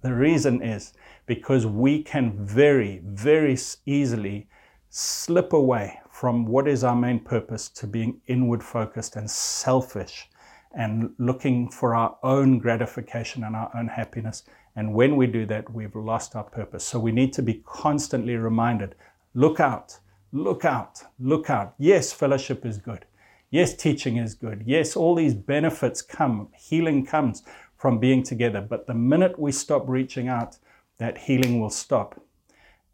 The 0.02 0.14
reason 0.14 0.62
is 0.62 0.94
because 1.26 1.66
we 1.66 2.04
can 2.04 2.46
very, 2.46 3.02
very 3.06 3.58
easily 3.86 4.50
slip 4.90 5.54
away 5.54 6.00
from 6.12 6.46
what 6.46 6.68
is 6.68 6.84
our 6.84 6.96
main 6.96 7.20
purpose 7.20 7.70
to 7.70 7.88
being 7.88 8.20
inward 8.28 8.64
focused 8.64 9.16
and 9.16 9.30
selfish 9.30 10.28
and 10.76 11.12
looking 11.18 11.70
for 11.70 11.96
our 11.96 12.18
own 12.24 12.60
gratification 12.60 13.44
and 13.44 13.56
our 13.56 13.72
own 13.76 13.88
happiness. 13.88 14.44
And 14.76 14.94
when 14.94 15.16
we 15.16 15.28
do 15.28 15.46
that, 15.46 15.72
we've 15.74 15.96
lost 15.96 16.36
our 16.36 16.44
purpose. 16.44 16.84
So 16.84 17.00
we 17.00 17.12
need 17.12 17.34
to 17.34 17.42
be 17.42 17.62
constantly 17.66 18.36
reminded 18.36 18.96
look 19.36 19.60
out, 19.60 20.00
look 20.32 20.66
out, 20.66 21.04
look 21.20 21.50
out. 21.50 21.76
Yes, 21.78 22.14
fellowship 22.14 22.66
is 22.66 22.78
good. 22.78 23.06
Yes, 23.52 23.76
teaching 23.76 24.18
is 24.18 24.36
good. 24.36 24.64
Yes, 24.66 24.96
all 24.96 25.16
these 25.16 25.34
benefits 25.34 26.02
come, 26.02 26.50
healing 26.56 27.06
comes 27.06 27.44
from 27.78 28.00
being 28.00 28.22
together. 28.24 28.62
But 28.62 28.86
the 28.86 28.94
minute 28.94 29.40
we 29.40 29.52
stop 29.52 29.88
reaching 29.88 30.28
out, 30.28 30.58
that 31.00 31.18
healing 31.18 31.60
will 31.60 31.70
stop 31.70 32.22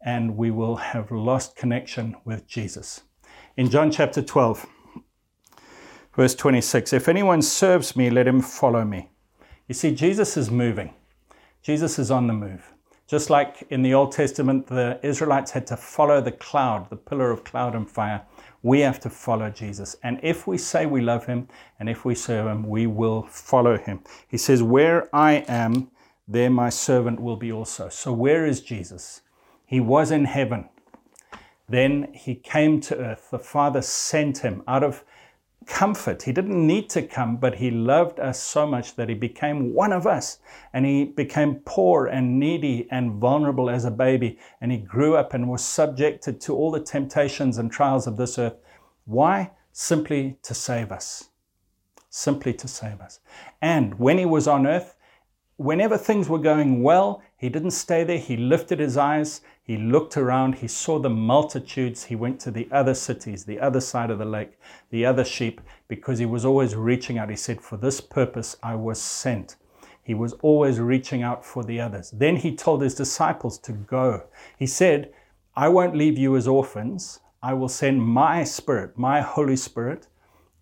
and 0.00 0.36
we 0.36 0.50
will 0.50 0.76
have 0.76 1.10
lost 1.10 1.56
connection 1.56 2.16
with 2.24 2.46
Jesus. 2.46 3.02
In 3.56 3.68
John 3.68 3.90
chapter 3.90 4.22
12, 4.22 4.64
verse 6.14 6.34
26, 6.34 6.92
if 6.92 7.08
anyone 7.08 7.42
serves 7.42 7.96
me, 7.96 8.08
let 8.08 8.28
him 8.28 8.40
follow 8.40 8.84
me. 8.84 9.10
You 9.66 9.74
see, 9.74 9.94
Jesus 9.94 10.36
is 10.36 10.50
moving, 10.50 10.94
Jesus 11.62 11.98
is 11.98 12.10
on 12.10 12.28
the 12.28 12.32
move. 12.32 12.72
Just 13.06 13.30
like 13.30 13.62
in 13.70 13.82
the 13.82 13.94
Old 13.94 14.10
Testament, 14.10 14.66
the 14.66 14.98
Israelites 15.02 15.52
had 15.52 15.66
to 15.68 15.76
follow 15.76 16.20
the 16.20 16.32
cloud, 16.32 16.90
the 16.90 16.96
pillar 16.96 17.30
of 17.30 17.44
cloud 17.44 17.76
and 17.76 17.88
fire. 17.88 18.22
We 18.62 18.80
have 18.80 18.98
to 19.00 19.10
follow 19.10 19.48
Jesus. 19.48 19.96
And 20.02 20.18
if 20.24 20.48
we 20.48 20.58
say 20.58 20.86
we 20.86 21.00
love 21.00 21.26
him 21.26 21.46
and 21.78 21.88
if 21.88 22.04
we 22.04 22.16
serve 22.16 22.48
him, 22.48 22.68
we 22.68 22.88
will 22.88 23.22
follow 23.22 23.78
him. 23.78 24.00
He 24.26 24.36
says, 24.36 24.60
Where 24.60 25.08
I 25.14 25.44
am, 25.46 25.92
there 26.26 26.50
my 26.50 26.68
servant 26.68 27.20
will 27.20 27.36
be 27.36 27.52
also. 27.52 27.88
So, 27.88 28.12
where 28.12 28.44
is 28.44 28.60
Jesus? 28.60 29.22
He 29.64 29.78
was 29.78 30.10
in 30.10 30.24
heaven. 30.24 30.68
Then 31.68 32.12
he 32.12 32.34
came 32.34 32.80
to 32.82 32.96
earth. 32.96 33.28
The 33.30 33.38
Father 33.38 33.82
sent 33.82 34.38
him 34.38 34.64
out 34.66 34.82
of 34.82 35.04
comfort. 35.66 36.22
He 36.22 36.32
didn't 36.32 36.66
need 36.66 36.88
to 36.90 37.02
come, 37.02 37.36
but 37.36 37.56
he 37.56 37.70
loved 37.70 38.18
us 38.18 38.40
so 38.42 38.66
much 38.66 38.96
that 38.96 39.08
he 39.08 39.14
became 39.14 39.74
one 39.74 39.92
of 39.92 40.06
us. 40.06 40.38
And 40.72 40.86
he 40.86 41.04
became 41.04 41.56
poor 41.64 42.06
and 42.06 42.38
needy 42.38 42.88
and 42.90 43.20
vulnerable 43.20 43.68
as 43.68 43.84
a 43.84 43.90
baby. 43.90 44.38
And 44.60 44.72
he 44.72 44.78
grew 44.78 45.16
up 45.16 45.34
and 45.34 45.48
was 45.48 45.64
subjected 45.64 46.40
to 46.42 46.54
all 46.54 46.70
the 46.70 46.80
temptations 46.80 47.58
and 47.58 47.70
trials 47.70 48.06
of 48.06 48.16
this 48.16 48.38
earth. 48.38 48.56
Why? 49.04 49.50
Simply 49.72 50.38
to 50.42 50.54
save 50.54 50.90
us. 50.90 51.28
Simply 52.08 52.54
to 52.54 52.66
save 52.66 53.00
us. 53.00 53.20
And 53.60 53.98
when 53.98 54.18
he 54.18 54.26
was 54.26 54.48
on 54.48 54.66
earth, 54.66 54.95
whenever 55.56 55.96
things 55.96 56.28
were 56.28 56.38
going 56.38 56.82
well, 56.82 57.22
he 57.36 57.48
didn't 57.48 57.70
stay 57.72 58.04
there. 58.04 58.18
He 58.18 58.36
lifted 58.36 58.78
his 58.78 58.96
eyes, 58.96 59.40
he 59.62 59.76
looked 59.76 60.16
around, 60.16 60.56
he 60.56 60.68
saw 60.68 60.98
the 60.98 61.10
multitudes. 61.10 62.04
He 62.04 62.14
went 62.14 62.38
to 62.40 62.50
the 62.50 62.68
other 62.70 62.94
cities, 62.94 63.44
the 63.44 63.58
other 63.58 63.80
side 63.80 64.10
of 64.10 64.18
the 64.18 64.24
lake, 64.24 64.58
the 64.90 65.04
other 65.04 65.24
sheep, 65.24 65.60
because 65.88 66.18
he 66.18 66.26
was 66.26 66.44
always 66.44 66.76
reaching 66.76 67.18
out. 67.18 67.30
He 67.30 67.36
said, 67.36 67.60
For 67.60 67.76
this 67.76 68.00
purpose 68.00 68.56
I 68.62 68.74
was 68.74 69.00
sent. 69.00 69.56
He 70.02 70.14
was 70.14 70.34
always 70.34 70.78
reaching 70.78 71.22
out 71.22 71.44
for 71.44 71.64
the 71.64 71.80
others. 71.80 72.12
Then 72.12 72.36
he 72.36 72.54
told 72.54 72.80
his 72.80 72.94
disciples 72.94 73.58
to 73.58 73.72
go. 73.72 74.22
He 74.56 74.66
said, 74.66 75.12
I 75.56 75.68
won't 75.68 75.96
leave 75.96 76.16
you 76.16 76.36
as 76.36 76.46
orphans. 76.46 77.18
I 77.42 77.54
will 77.54 77.68
send 77.68 78.02
my 78.02 78.44
spirit, 78.44 78.96
my 78.96 79.20
Holy 79.20 79.56
Spirit, 79.56 80.06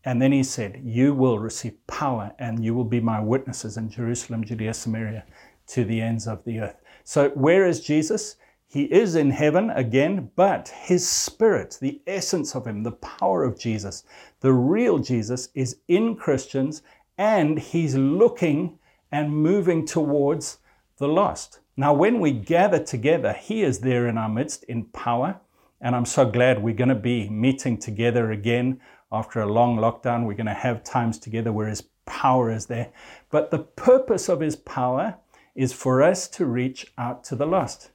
and 0.04 0.20
then 0.20 0.32
he 0.32 0.42
said, 0.42 0.80
You 0.84 1.14
will 1.14 1.38
receive 1.38 1.86
power 1.86 2.32
and 2.38 2.64
you 2.64 2.74
will 2.74 2.84
be 2.84 3.00
my 3.00 3.20
witnesses 3.20 3.76
in 3.76 3.90
Jerusalem, 3.90 4.44
Judea, 4.44 4.74
Samaria, 4.74 5.24
to 5.68 5.84
the 5.84 6.00
ends 6.00 6.26
of 6.26 6.44
the 6.44 6.60
earth. 6.60 6.80
So, 7.04 7.30
where 7.30 7.66
is 7.66 7.80
Jesus? 7.80 8.36
He 8.66 8.84
is 8.84 9.14
in 9.14 9.30
heaven 9.30 9.70
again, 9.70 10.30
but 10.34 10.68
his 10.68 11.08
spirit, 11.08 11.78
the 11.80 12.00
essence 12.06 12.56
of 12.56 12.66
him, 12.66 12.82
the 12.82 12.92
power 12.92 13.44
of 13.44 13.58
Jesus, 13.58 14.02
the 14.40 14.52
real 14.52 14.98
Jesus, 14.98 15.48
is 15.54 15.76
in 15.86 16.16
Christians 16.16 16.82
and 17.16 17.58
he's 17.58 17.94
looking 17.94 18.78
and 19.12 19.30
moving 19.30 19.86
towards 19.86 20.58
the 20.98 21.06
lost. 21.06 21.60
Now, 21.76 21.92
when 21.94 22.18
we 22.20 22.32
gather 22.32 22.82
together, 22.82 23.32
he 23.32 23.62
is 23.62 23.78
there 23.80 24.08
in 24.08 24.18
our 24.18 24.28
midst 24.28 24.64
in 24.64 24.84
power. 24.86 25.40
And 25.80 25.94
I'm 25.94 26.04
so 26.04 26.24
glad 26.24 26.62
we're 26.62 26.74
going 26.74 26.88
to 26.88 26.94
be 26.94 27.28
meeting 27.28 27.78
together 27.78 28.32
again 28.32 28.80
after 29.12 29.40
a 29.40 29.52
long 29.52 29.76
lockdown. 29.76 30.26
We're 30.26 30.34
going 30.34 30.46
to 30.46 30.54
have 30.54 30.84
times 30.84 31.18
together 31.18 31.52
where 31.52 31.68
His 31.68 31.82
power 32.06 32.50
is 32.50 32.66
there. 32.66 32.92
But 33.30 33.50
the 33.50 33.60
purpose 33.60 34.28
of 34.28 34.40
His 34.40 34.56
power 34.56 35.16
is 35.54 35.72
for 35.72 36.02
us 36.02 36.28
to 36.28 36.46
reach 36.46 36.92
out 36.98 37.24
to 37.24 37.36
the 37.36 37.46
lost. 37.46 37.90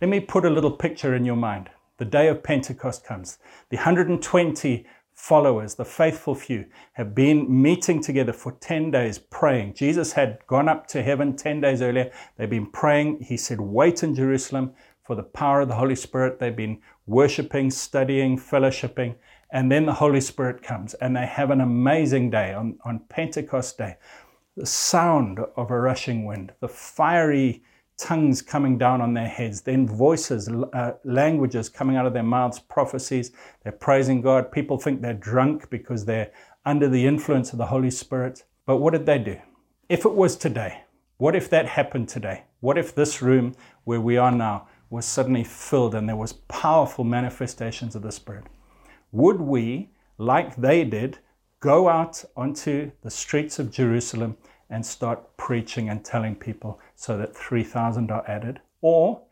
Let 0.00 0.08
me 0.08 0.20
put 0.20 0.44
a 0.44 0.50
little 0.50 0.70
picture 0.70 1.14
in 1.14 1.24
your 1.24 1.36
mind. 1.36 1.70
The 1.98 2.06
day 2.06 2.28
of 2.28 2.42
Pentecost 2.42 3.04
comes. 3.04 3.38
The 3.68 3.76
120 3.76 4.86
followers, 5.20 5.74
the 5.74 5.84
faithful 5.84 6.34
few, 6.34 6.64
have 6.94 7.14
been 7.14 7.62
meeting 7.62 8.00
together 8.02 8.32
for 8.32 8.52
10 8.52 8.90
days 8.90 9.18
praying. 9.18 9.74
Jesus 9.74 10.12
had 10.12 10.38
gone 10.46 10.68
up 10.68 10.86
to 10.88 11.02
heaven 11.02 11.36
10 11.36 11.60
days 11.60 11.82
earlier. 11.82 12.10
They've 12.36 12.48
been 12.48 12.70
praying. 12.70 13.20
He 13.20 13.36
said, 13.36 13.60
Wait 13.60 14.02
in 14.02 14.14
Jerusalem 14.14 14.72
for 15.04 15.14
the 15.14 15.22
power 15.22 15.60
of 15.60 15.68
the 15.68 15.74
Holy 15.74 15.94
Spirit. 15.94 16.38
They've 16.38 16.56
been 16.56 16.80
worshiping, 17.06 17.70
studying, 17.70 18.38
fellowshipping. 18.38 19.16
And 19.52 19.70
then 19.70 19.86
the 19.86 19.94
Holy 19.94 20.20
Spirit 20.20 20.62
comes 20.62 20.94
and 20.94 21.16
they 21.16 21.26
have 21.26 21.50
an 21.50 21.60
amazing 21.60 22.30
day 22.30 22.54
on, 22.54 22.78
on 22.84 23.00
Pentecost 23.08 23.78
Day. 23.78 23.96
The 24.56 24.66
sound 24.66 25.40
of 25.56 25.70
a 25.70 25.80
rushing 25.80 26.24
wind, 26.24 26.52
the 26.60 26.68
fiery 26.68 27.62
tongues 27.96 28.40
coming 28.42 28.78
down 28.78 29.00
on 29.00 29.14
their 29.14 29.28
heads, 29.28 29.60
then 29.60 29.86
voices, 29.86 30.48
uh, 30.48 30.92
languages 31.04 31.68
coming 31.68 31.96
out 31.96 32.06
of 32.06 32.14
their 32.14 32.22
mouths, 32.22 32.58
prophecies. 32.58 33.32
They're 33.62 33.72
praising 33.72 34.20
God. 34.22 34.50
People 34.50 34.78
think 34.78 35.02
they're 35.02 35.14
drunk 35.14 35.68
because 35.70 36.04
they're 36.04 36.30
under 36.64 36.88
the 36.88 37.06
influence 37.06 37.52
of 37.52 37.58
the 37.58 37.66
Holy 37.66 37.90
Spirit. 37.90 38.44
But 38.66 38.78
what 38.78 38.92
did 38.92 39.06
they 39.06 39.18
do? 39.18 39.38
If 39.88 40.04
it 40.04 40.14
was 40.14 40.36
today, 40.36 40.82
what 41.18 41.36
if 41.36 41.50
that 41.50 41.66
happened 41.66 42.08
today? 42.08 42.44
What 42.60 42.78
if 42.78 42.94
this 42.94 43.20
room 43.20 43.54
where 43.84 44.00
we 44.00 44.16
are 44.16 44.32
now 44.32 44.68
was 44.88 45.04
suddenly 45.04 45.44
filled 45.44 45.94
and 45.94 46.08
there 46.08 46.16
was 46.16 46.32
powerful 46.32 47.04
manifestations 47.04 47.94
of 47.94 48.02
the 48.02 48.12
Spirit? 48.12 48.44
Would 49.12 49.40
we, 49.40 49.90
like 50.18 50.56
they 50.56 50.84
did, 50.84 51.18
go 51.60 51.88
out 51.88 52.24
onto 52.36 52.90
the 53.02 53.10
streets 53.10 53.58
of 53.58 53.70
Jerusalem 53.70 54.36
and 54.70 54.84
start 54.84 55.36
preaching 55.36 55.88
and 55.88 56.04
telling 56.04 56.36
people 56.36 56.80
so 56.94 57.18
that 57.18 57.36
3,000 57.36 58.10
are 58.10 58.24
added? 58.28 58.60
Or 58.80 59.22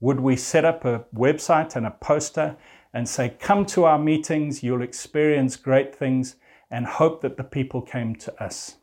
would 0.00 0.20
we 0.20 0.36
set 0.36 0.64
up 0.64 0.84
a 0.84 1.04
website 1.14 1.76
and 1.76 1.86
a 1.86 1.90
poster 1.90 2.56
and 2.92 3.08
say, 3.08 3.36
Come 3.38 3.64
to 3.66 3.84
our 3.84 3.98
meetings, 3.98 4.62
you'll 4.62 4.82
experience 4.82 5.56
great 5.56 5.94
things, 5.94 6.36
and 6.70 6.86
hope 6.86 7.22
that 7.22 7.36
the 7.36 7.44
people 7.44 7.80
came 7.80 8.14
to 8.16 8.42
us? 8.42 8.76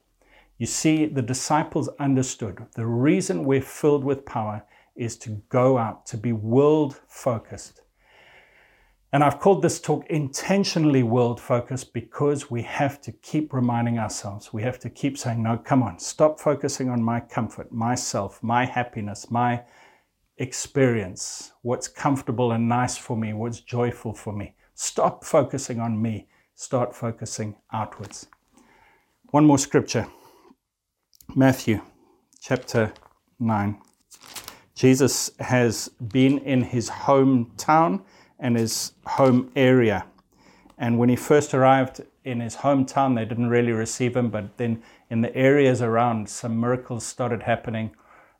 You 0.57 0.65
see, 0.65 1.05
the 1.05 1.21
disciples 1.21 1.89
understood 1.99 2.65
the 2.75 2.85
reason 2.85 3.43
we're 3.43 3.61
filled 3.61 4.03
with 4.03 4.25
power 4.25 4.63
is 4.95 5.17
to 5.17 5.41
go 5.49 5.77
out, 5.77 6.05
to 6.07 6.17
be 6.17 6.31
world 6.31 7.01
focused. 7.07 7.81
And 9.13 9.23
I've 9.23 9.39
called 9.39 9.61
this 9.61 9.79
talk 9.79 10.05
intentionally 10.07 11.03
world 11.03 11.39
focused 11.39 11.93
because 11.93 12.51
we 12.51 12.63
have 12.63 12.99
to 13.01 13.11
keep 13.11 13.53
reminding 13.53 13.97
ourselves. 13.97 14.51
We 14.51 14.63
have 14.63 14.79
to 14.79 14.89
keep 14.89 15.17
saying, 15.17 15.41
no, 15.41 15.57
come 15.57 15.83
on, 15.83 15.99
stop 15.99 16.39
focusing 16.39 16.89
on 16.89 17.01
my 17.01 17.21
comfort, 17.21 17.71
myself, 17.71 18.43
my 18.43 18.65
happiness, 18.65 19.31
my 19.31 19.63
experience, 20.37 21.53
what's 21.61 21.87
comfortable 21.87 22.51
and 22.51 22.67
nice 22.67 22.97
for 22.97 23.15
me, 23.15 23.33
what's 23.33 23.61
joyful 23.61 24.13
for 24.13 24.33
me. 24.33 24.53
Stop 24.73 25.23
focusing 25.23 25.79
on 25.79 26.01
me, 26.01 26.27
start 26.55 26.93
focusing 26.93 27.55
outwards. 27.71 28.27
One 29.31 29.45
more 29.45 29.57
scripture 29.57 30.07
Matthew 31.33 31.81
chapter 32.41 32.93
9. 33.39 33.81
Jesus 34.75 35.31
has 35.39 35.89
been 35.89 36.37
in 36.39 36.61
his 36.63 36.89
hometown 36.89 38.03
and 38.39 38.57
his 38.57 38.93
home 39.05 39.51
area. 39.55 40.05
And 40.77 40.99
when 40.99 41.09
he 41.09 41.15
first 41.15 41.53
arrived 41.53 42.01
in 42.23 42.39
his 42.41 42.57
hometown, 42.57 43.15
they 43.15 43.25
didn't 43.25 43.49
really 43.49 43.71
receive 43.71 44.15
him, 44.15 44.29
but 44.29 44.57
then 44.57 44.83
in 45.09 45.21
the 45.21 45.35
areas 45.35 45.81
around, 45.81 46.29
some 46.29 46.59
miracles 46.59 47.05
started 47.05 47.43
happening. 47.43 47.91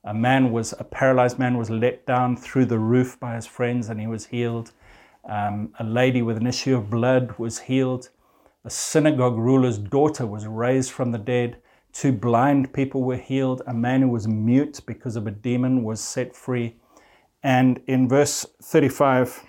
A 0.03 0.13
man 0.13 0.51
was, 0.51 0.73
a 0.77 0.83
paralyzed 0.83 1.39
man 1.39 1.57
was 1.57 1.69
let 1.69 2.05
down 2.05 2.35
through 2.35 2.65
the 2.65 2.79
roof 2.79 3.19
by 3.19 3.35
his 3.35 3.47
friends 3.47 3.89
and 3.89 3.99
he 3.99 4.07
was 4.07 4.27
healed. 4.27 4.71
Um, 5.23 5.73
a 5.79 5.83
lady 5.83 6.21
with 6.21 6.37
an 6.37 6.45
issue 6.45 6.75
of 6.75 6.89
blood 6.89 7.33
was 7.37 7.59
healed. 7.59 8.09
A 8.63 8.69
synagogue 8.69 9.37
ruler's 9.37 9.77
daughter 9.77 10.25
was 10.25 10.45
raised 10.45 10.91
from 10.91 11.11
the 11.11 11.17
dead. 11.17 11.57
Two 11.93 12.11
blind 12.11 12.73
people 12.73 13.03
were 13.03 13.17
healed. 13.17 13.61
A 13.65 13.73
man 13.73 14.01
who 14.01 14.09
was 14.09 14.27
mute 14.27 14.81
because 14.85 15.15
of 15.15 15.25
a 15.25 15.31
demon 15.31 15.83
was 15.83 16.01
set 16.01 16.35
free. 16.35 16.75
And 17.41 17.79
in 17.87 18.09
verse 18.09 18.45
35 18.61 19.43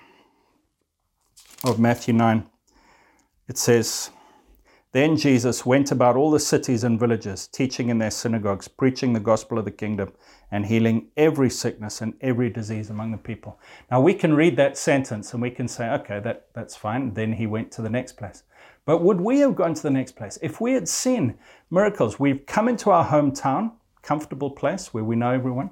of 1.66 1.80
Matthew 1.80 2.14
9, 2.14 2.48
it 3.48 3.58
says, 3.58 4.10
Then 4.92 5.16
Jesus 5.16 5.66
went 5.66 5.90
about 5.90 6.14
all 6.14 6.30
the 6.30 6.38
cities 6.38 6.84
and 6.84 6.98
villages, 6.98 7.48
teaching 7.48 7.88
in 7.88 7.98
their 7.98 8.12
synagogues, 8.12 8.68
preaching 8.68 9.12
the 9.12 9.20
gospel 9.20 9.58
of 9.58 9.64
the 9.64 9.72
kingdom, 9.72 10.12
and 10.52 10.64
healing 10.64 11.08
every 11.16 11.50
sickness 11.50 12.00
and 12.00 12.14
every 12.20 12.50
disease 12.50 12.88
among 12.88 13.10
the 13.10 13.18
people. 13.18 13.58
Now 13.90 14.00
we 14.00 14.14
can 14.14 14.32
read 14.34 14.56
that 14.58 14.78
sentence 14.78 15.32
and 15.32 15.42
we 15.42 15.50
can 15.50 15.66
say, 15.66 15.90
okay, 15.90 16.20
that, 16.20 16.46
that's 16.54 16.76
fine. 16.76 17.12
Then 17.14 17.32
he 17.32 17.48
went 17.48 17.72
to 17.72 17.82
the 17.82 17.90
next 17.90 18.12
place. 18.12 18.44
But 18.84 19.02
would 19.02 19.20
we 19.20 19.40
have 19.40 19.56
gone 19.56 19.74
to 19.74 19.82
the 19.82 19.90
next 19.90 20.12
place? 20.12 20.38
If 20.42 20.60
we 20.60 20.72
had 20.72 20.88
seen 20.88 21.36
miracles, 21.72 22.20
we've 22.20 22.46
come 22.46 22.68
into 22.68 22.90
our 22.90 23.04
hometown, 23.04 23.72
comfortable 24.02 24.50
place 24.50 24.94
where 24.94 25.02
we 25.02 25.16
know 25.16 25.32
everyone. 25.32 25.70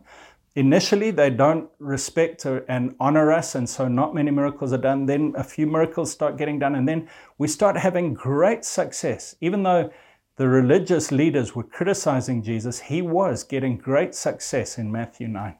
Initially, 0.56 1.10
they 1.10 1.30
don't 1.30 1.68
respect 1.80 2.44
and 2.44 2.94
honor 3.00 3.32
us, 3.32 3.56
and 3.56 3.68
so 3.68 3.88
not 3.88 4.14
many 4.14 4.30
miracles 4.30 4.72
are 4.72 4.78
done. 4.78 5.06
Then 5.06 5.32
a 5.36 5.42
few 5.42 5.66
miracles 5.66 6.12
start 6.12 6.36
getting 6.36 6.60
done, 6.60 6.76
and 6.76 6.88
then 6.88 7.08
we 7.38 7.48
start 7.48 7.76
having 7.76 8.14
great 8.14 8.64
success. 8.64 9.34
Even 9.40 9.64
though 9.64 9.90
the 10.36 10.46
religious 10.46 11.10
leaders 11.10 11.56
were 11.56 11.64
criticizing 11.64 12.40
Jesus, 12.42 12.80
he 12.80 13.02
was 13.02 13.42
getting 13.42 13.76
great 13.76 14.14
success 14.14 14.78
in 14.78 14.92
Matthew 14.92 15.26
9. 15.26 15.56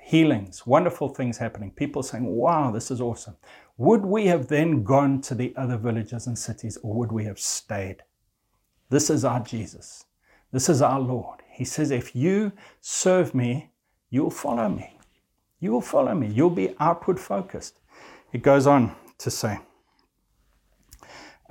Healings, 0.00 0.64
wonderful 0.64 1.08
things 1.08 1.38
happening, 1.38 1.72
people 1.72 2.04
saying, 2.04 2.24
Wow, 2.24 2.70
this 2.70 2.92
is 2.92 3.00
awesome. 3.00 3.36
Would 3.76 4.06
we 4.06 4.26
have 4.26 4.46
then 4.46 4.84
gone 4.84 5.20
to 5.22 5.34
the 5.34 5.52
other 5.56 5.76
villages 5.76 6.28
and 6.28 6.38
cities, 6.38 6.78
or 6.84 6.94
would 6.94 7.10
we 7.10 7.24
have 7.24 7.40
stayed? 7.40 8.02
This 8.88 9.10
is 9.10 9.24
our 9.24 9.40
Jesus. 9.40 10.04
This 10.52 10.68
is 10.68 10.80
our 10.80 11.00
Lord. 11.00 11.42
He 11.50 11.64
says, 11.64 11.90
If 11.90 12.14
you 12.14 12.52
serve 12.80 13.34
me, 13.34 13.70
you'll 14.10 14.30
follow 14.30 14.68
me. 14.68 14.96
You 15.60 15.72
will 15.72 15.80
follow 15.80 16.14
me. 16.14 16.28
You'll 16.28 16.50
be 16.50 16.74
outward 16.78 17.18
focused. 17.18 17.80
It 18.32 18.42
goes 18.42 18.66
on 18.66 18.94
to 19.18 19.30
say, 19.30 19.58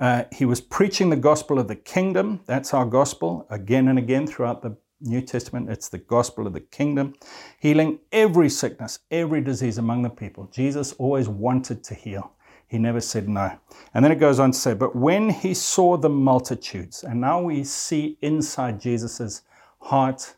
uh, 0.00 0.24
he 0.32 0.44
was 0.44 0.60
preaching 0.60 1.10
the 1.10 1.16
gospel 1.16 1.58
of 1.58 1.68
the 1.68 1.76
kingdom. 1.76 2.40
That's 2.46 2.72
our 2.72 2.86
gospel 2.86 3.46
again 3.50 3.88
and 3.88 3.98
again 3.98 4.26
throughout 4.26 4.62
the 4.62 4.76
New 5.00 5.20
Testament. 5.20 5.68
It's 5.70 5.88
the 5.88 5.98
gospel 5.98 6.46
of 6.46 6.52
the 6.52 6.60
kingdom, 6.60 7.14
healing 7.58 7.98
every 8.12 8.48
sickness, 8.48 9.00
every 9.10 9.40
disease 9.40 9.78
among 9.78 10.02
the 10.02 10.10
people. 10.10 10.48
Jesus 10.52 10.92
always 10.94 11.28
wanted 11.28 11.82
to 11.84 11.94
heal. 11.94 12.32
He 12.68 12.78
never 12.78 13.00
said 13.00 13.28
no. 13.28 13.58
And 13.94 14.04
then 14.04 14.12
it 14.12 14.20
goes 14.20 14.38
on 14.38 14.52
to 14.52 14.58
say, 14.58 14.74
But 14.74 14.94
when 14.94 15.30
he 15.30 15.54
saw 15.54 15.96
the 15.96 16.10
multitudes, 16.10 17.02
and 17.02 17.20
now 17.20 17.40
we 17.40 17.64
see 17.64 18.18
inside 18.20 18.80
Jesus' 18.80 19.42
heart 19.80 20.34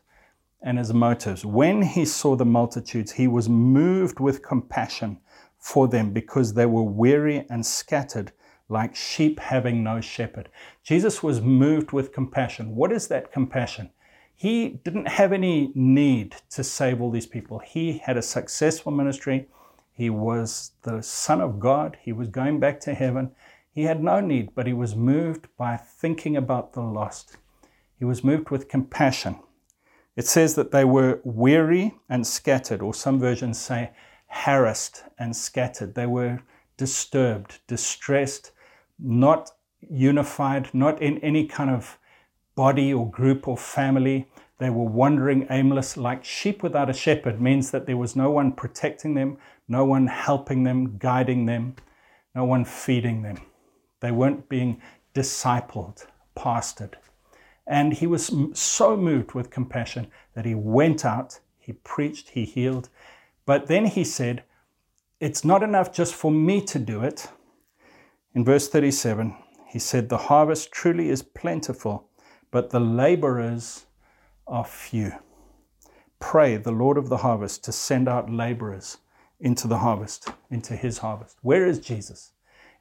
and 0.61 0.77
his 0.77 0.93
motives, 0.93 1.45
when 1.45 1.81
he 1.81 2.05
saw 2.05 2.35
the 2.35 2.45
multitudes, 2.45 3.13
he 3.13 3.27
was 3.27 3.49
moved 3.49 4.19
with 4.19 4.43
compassion 4.43 5.19
for 5.57 5.87
them 5.87 6.11
because 6.11 6.53
they 6.53 6.65
were 6.65 6.83
weary 6.83 7.45
and 7.49 7.65
scattered 7.65 8.31
like 8.69 8.95
sheep 8.95 9.39
having 9.39 9.83
no 9.83 9.99
shepherd. 9.99 10.49
Jesus 10.83 11.21
was 11.21 11.41
moved 11.41 11.91
with 11.91 12.13
compassion. 12.13 12.75
What 12.75 12.91
is 12.91 13.07
that 13.09 13.31
compassion? 13.31 13.89
He 14.33 14.79
didn't 14.83 15.07
have 15.07 15.33
any 15.33 15.71
need 15.75 16.35
to 16.51 16.63
save 16.63 17.01
all 17.01 17.11
these 17.11 17.27
people. 17.27 17.59
He 17.59 17.99
had 17.99 18.17
a 18.17 18.23
successful 18.23 18.91
ministry. 18.91 19.47
He 19.93 20.09
was 20.09 20.71
the 20.83 21.03
Son 21.03 21.41
of 21.41 21.59
God. 21.59 21.97
He 22.01 22.11
was 22.11 22.27
going 22.27 22.59
back 22.59 22.79
to 22.81 22.93
heaven. 22.93 23.31
He 23.73 23.83
had 23.83 24.03
no 24.03 24.19
need, 24.19 24.55
but 24.55 24.67
he 24.67 24.73
was 24.73 24.95
moved 24.95 25.47
by 25.57 25.77
thinking 25.77 26.35
about 26.35 26.73
the 26.73 26.81
lost. 26.81 27.37
He 27.99 28.05
was 28.05 28.23
moved 28.23 28.49
with 28.49 28.67
compassion. 28.67 29.37
It 30.15 30.27
says 30.27 30.55
that 30.55 30.71
they 30.71 30.83
were 30.83 31.21
weary 31.23 31.95
and 32.09 32.27
scattered, 32.27 32.81
or 32.81 32.93
some 32.93 33.19
versions 33.19 33.59
say 33.59 33.91
harassed 34.27 35.03
and 35.17 35.35
scattered. 35.35 35.95
They 35.95 36.05
were 36.05 36.41
disturbed, 36.77 37.59
distressed, 37.67 38.51
not 38.99 39.51
unified, 39.79 40.73
not 40.73 41.01
in 41.01 41.17
any 41.19 41.47
kind 41.47 41.69
of 41.69 41.97
body 42.55 42.93
or 42.93 43.09
group 43.09 43.47
or 43.47 43.57
family. 43.57 44.27
They 44.57 44.69
were 44.69 44.85
wandering 44.85 45.47
aimless 45.49 45.97
like 45.97 46.23
sheep 46.23 46.61
without 46.61 46.89
a 46.89 46.93
shepherd, 46.93 47.41
means 47.41 47.71
that 47.71 47.85
there 47.85 47.97
was 47.97 48.15
no 48.15 48.29
one 48.29 48.51
protecting 48.51 49.15
them, 49.15 49.37
no 49.67 49.85
one 49.85 50.07
helping 50.07 50.63
them, 50.63 50.97
guiding 50.97 51.45
them, 51.45 51.75
no 52.35 52.45
one 52.45 52.65
feeding 52.65 53.21
them. 53.21 53.37
They 54.01 54.11
weren't 54.11 54.49
being 54.49 54.81
discipled, 55.15 56.05
pastored. 56.35 56.95
And 57.67 57.93
he 57.93 58.07
was 58.07 58.33
so 58.53 58.97
moved 58.97 59.33
with 59.33 59.49
compassion 59.49 60.07
that 60.33 60.45
he 60.45 60.55
went 60.55 61.05
out, 61.05 61.39
he 61.59 61.73
preached, 61.73 62.29
he 62.29 62.45
healed. 62.45 62.89
But 63.45 63.67
then 63.67 63.85
he 63.85 64.03
said, 64.03 64.43
It's 65.19 65.45
not 65.45 65.63
enough 65.63 65.93
just 65.93 66.15
for 66.15 66.31
me 66.31 66.61
to 66.65 66.79
do 66.79 67.03
it. 67.03 67.29
In 68.33 68.43
verse 68.43 68.67
37, 68.67 69.35
he 69.67 69.79
said, 69.79 70.09
The 70.09 70.17
harvest 70.17 70.71
truly 70.71 71.09
is 71.09 71.21
plentiful, 71.21 72.09
but 72.49 72.71
the 72.71 72.79
laborers 72.79 73.85
are 74.47 74.65
few. 74.65 75.13
Pray 76.19 76.57
the 76.57 76.71
Lord 76.71 76.97
of 76.97 77.09
the 77.09 77.17
harvest 77.17 77.63
to 77.65 77.71
send 77.71 78.07
out 78.07 78.29
laborers 78.29 78.97
into 79.39 79.67
the 79.67 79.79
harvest, 79.79 80.29
into 80.49 80.75
his 80.75 80.99
harvest. 80.99 81.37
Where 81.41 81.65
is 81.65 81.79
Jesus? 81.79 82.31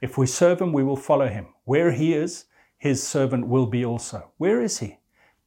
If 0.01 0.19
we 0.19 0.27
serve 0.27 0.61
him, 0.61 0.73
we 0.73 0.83
will 0.83 0.97
follow 0.97 1.29
him. 1.29 1.49
Where 1.65 1.93
he 1.93 2.15
is, 2.15 2.47
his 2.81 3.07
servant 3.07 3.47
will 3.47 3.67
be 3.67 3.85
also. 3.85 4.33
Where 4.39 4.63
is 4.63 4.79
he? 4.79 4.99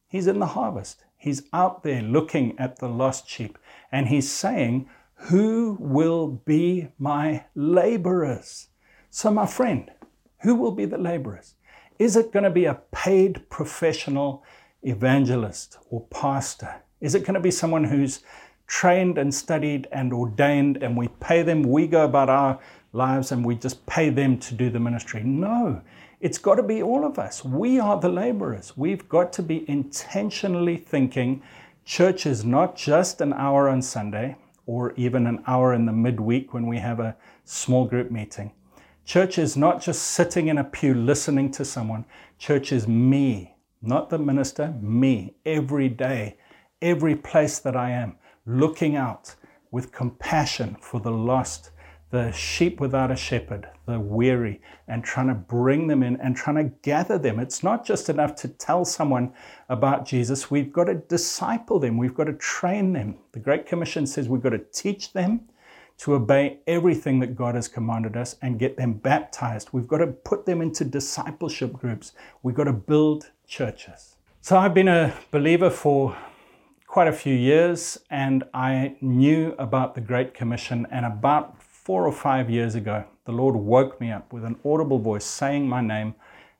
He's 0.06 0.28
in 0.28 0.38
the 0.38 0.46
harvest. 0.46 1.04
He's 1.16 1.42
out 1.52 1.82
there 1.82 2.00
looking 2.00 2.56
at 2.60 2.78
the 2.78 2.88
lost 2.88 3.28
sheep, 3.28 3.58
and 3.90 4.06
he's 4.06 4.30
saying, 4.30 4.88
Who 5.14 5.76
will 5.80 6.28
be 6.28 6.88
my 6.96 7.44
laborers? 7.56 8.68
So, 9.10 9.32
my 9.32 9.46
friend, 9.46 9.90
who 10.42 10.54
will 10.54 10.70
be 10.70 10.84
the 10.84 10.96
laborers? 10.96 11.56
Is 11.98 12.14
it 12.14 12.32
going 12.32 12.44
to 12.44 12.50
be 12.50 12.66
a 12.66 12.80
paid 12.92 13.50
professional 13.50 14.44
evangelist 14.82 15.78
or 15.90 16.06
pastor? 16.06 16.82
Is 17.00 17.16
it 17.16 17.24
going 17.24 17.34
to 17.34 17.40
be 17.40 17.50
someone 17.50 17.84
who's 17.84 18.20
trained 18.68 19.18
and 19.18 19.34
studied 19.34 19.88
and 19.90 20.12
ordained 20.12 20.84
and 20.84 20.96
we 20.96 21.08
pay 21.18 21.42
them, 21.42 21.64
we 21.64 21.88
go 21.88 22.04
about 22.04 22.28
our 22.28 22.60
lives 22.92 23.32
and 23.32 23.44
we 23.44 23.56
just 23.56 23.84
pay 23.86 24.08
them 24.08 24.38
to 24.38 24.54
do 24.54 24.70
the 24.70 24.78
ministry? 24.78 25.24
No, 25.24 25.82
it's 26.24 26.38
got 26.38 26.54
to 26.54 26.62
be 26.62 26.82
all 26.82 27.04
of 27.04 27.18
us. 27.18 27.44
We 27.44 27.78
are 27.78 28.00
the 28.00 28.08
laborers. 28.08 28.74
We've 28.78 29.06
got 29.10 29.30
to 29.34 29.42
be 29.42 29.68
intentionally 29.68 30.78
thinking 30.78 31.42
church 31.84 32.24
is 32.24 32.46
not 32.46 32.76
just 32.76 33.20
an 33.20 33.34
hour 33.34 33.68
on 33.68 33.82
Sunday 33.82 34.36
or 34.64 34.94
even 34.96 35.26
an 35.26 35.44
hour 35.46 35.74
in 35.74 35.84
the 35.84 35.92
midweek 35.92 36.54
when 36.54 36.66
we 36.66 36.78
have 36.78 36.98
a 36.98 37.14
small 37.44 37.84
group 37.84 38.10
meeting. 38.10 38.52
Church 39.04 39.36
is 39.36 39.54
not 39.54 39.82
just 39.82 40.00
sitting 40.00 40.48
in 40.48 40.56
a 40.56 40.64
pew 40.64 40.94
listening 40.94 41.50
to 41.50 41.62
someone. 41.62 42.06
Church 42.38 42.72
is 42.72 42.88
me, 42.88 43.54
not 43.82 44.08
the 44.08 44.16
minister, 44.16 44.72
me, 44.80 45.34
every 45.44 45.90
day, 45.90 46.38
every 46.80 47.16
place 47.16 47.58
that 47.58 47.76
I 47.76 47.90
am, 47.90 48.16
looking 48.46 48.96
out 48.96 49.34
with 49.70 49.92
compassion 49.92 50.78
for 50.80 51.00
the 51.00 51.12
lost, 51.12 51.68
the 52.14 52.30
sheep 52.30 52.78
without 52.78 53.10
a 53.10 53.16
shepherd, 53.16 53.66
the 53.86 53.98
weary, 53.98 54.60
and 54.86 55.02
trying 55.02 55.26
to 55.26 55.34
bring 55.34 55.88
them 55.88 56.00
in 56.00 56.16
and 56.20 56.36
trying 56.36 56.54
to 56.54 56.72
gather 56.82 57.18
them. 57.18 57.40
It's 57.40 57.64
not 57.64 57.84
just 57.84 58.08
enough 58.08 58.36
to 58.36 58.46
tell 58.46 58.84
someone 58.84 59.32
about 59.68 60.06
Jesus. 60.06 60.48
We've 60.48 60.72
got 60.72 60.84
to 60.84 60.94
disciple 60.94 61.80
them, 61.80 61.98
we've 61.98 62.14
got 62.14 62.24
to 62.24 62.34
train 62.34 62.92
them. 62.92 63.16
The 63.32 63.40
Great 63.40 63.66
Commission 63.66 64.06
says 64.06 64.28
we've 64.28 64.40
got 64.40 64.50
to 64.50 64.62
teach 64.72 65.12
them 65.12 65.40
to 65.98 66.14
obey 66.14 66.60
everything 66.68 67.18
that 67.18 67.34
God 67.34 67.56
has 67.56 67.66
commanded 67.66 68.16
us 68.16 68.36
and 68.42 68.60
get 68.60 68.76
them 68.76 68.92
baptized. 68.92 69.70
We've 69.72 69.88
got 69.88 69.98
to 69.98 70.06
put 70.06 70.46
them 70.46 70.62
into 70.62 70.84
discipleship 70.84 71.72
groups. 71.72 72.12
We've 72.44 72.54
got 72.54 72.64
to 72.64 72.72
build 72.72 73.32
churches. 73.48 74.14
So 74.40 74.56
I've 74.56 74.74
been 74.74 74.86
a 74.86 75.12
believer 75.32 75.68
for 75.68 76.16
quite 76.86 77.08
a 77.08 77.12
few 77.12 77.34
years 77.34 77.98
and 78.08 78.44
I 78.54 78.94
knew 79.00 79.56
about 79.58 79.96
the 79.96 80.00
Great 80.00 80.32
Commission. 80.32 80.86
And 80.92 81.04
about 81.04 81.60
four 81.84 82.06
or 82.06 82.12
five 82.12 82.48
years 82.48 82.74
ago, 82.74 83.04
the 83.26 83.32
Lord 83.32 83.54
woke 83.54 84.00
me 84.00 84.10
up 84.10 84.32
with 84.32 84.44
an 84.44 84.56
audible 84.64 84.98
voice 84.98 85.24
saying 85.24 85.68
my 85.68 85.82
name. 85.82 86.14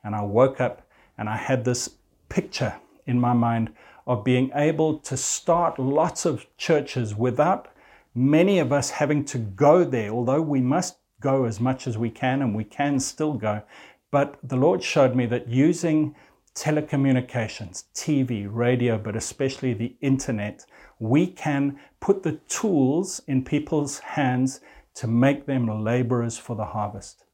And 0.04 0.14
I 0.14 0.22
woke 0.22 0.60
up 0.60 0.86
and 1.16 1.28
I 1.28 1.36
had 1.36 1.64
this 1.64 1.88
picture 2.28 2.74
in 3.06 3.18
my 3.18 3.32
mind 3.32 3.72
of 4.06 4.22
being 4.22 4.50
able 4.54 4.98
to 4.98 5.16
start 5.16 5.78
lots 5.78 6.26
of 6.26 6.46
churches 6.58 7.14
without 7.14 7.68
many 8.14 8.58
of 8.58 8.70
us 8.72 8.90
having 8.90 9.24
to 9.24 9.38
go 9.38 9.82
there, 9.82 10.10
although 10.10 10.42
we 10.42 10.60
must 10.60 10.98
go 11.20 11.44
as 11.44 11.58
much 11.58 11.86
as 11.86 11.96
we 11.96 12.10
can 12.10 12.42
and 12.42 12.54
we 12.54 12.64
can 12.64 13.00
still 13.00 13.32
go. 13.32 13.62
But 14.10 14.38
the 14.42 14.56
Lord 14.56 14.82
showed 14.82 15.16
me 15.16 15.24
that 15.26 15.48
using 15.48 16.14
telecommunications, 16.54 17.84
TV, 17.94 18.46
radio, 18.48 18.98
but 18.98 19.16
especially 19.16 19.72
the 19.72 19.96
internet, 20.02 20.66
we 20.98 21.26
can 21.26 21.78
put 22.00 22.22
the 22.22 22.38
tools 22.48 23.22
in 23.26 23.42
people's 23.42 23.98
hands 23.98 24.60
to 24.94 25.06
make 25.06 25.46
them 25.46 25.84
laborers 25.84 26.38
for 26.38 26.56
the 26.56 26.64
harvest. 26.64 27.24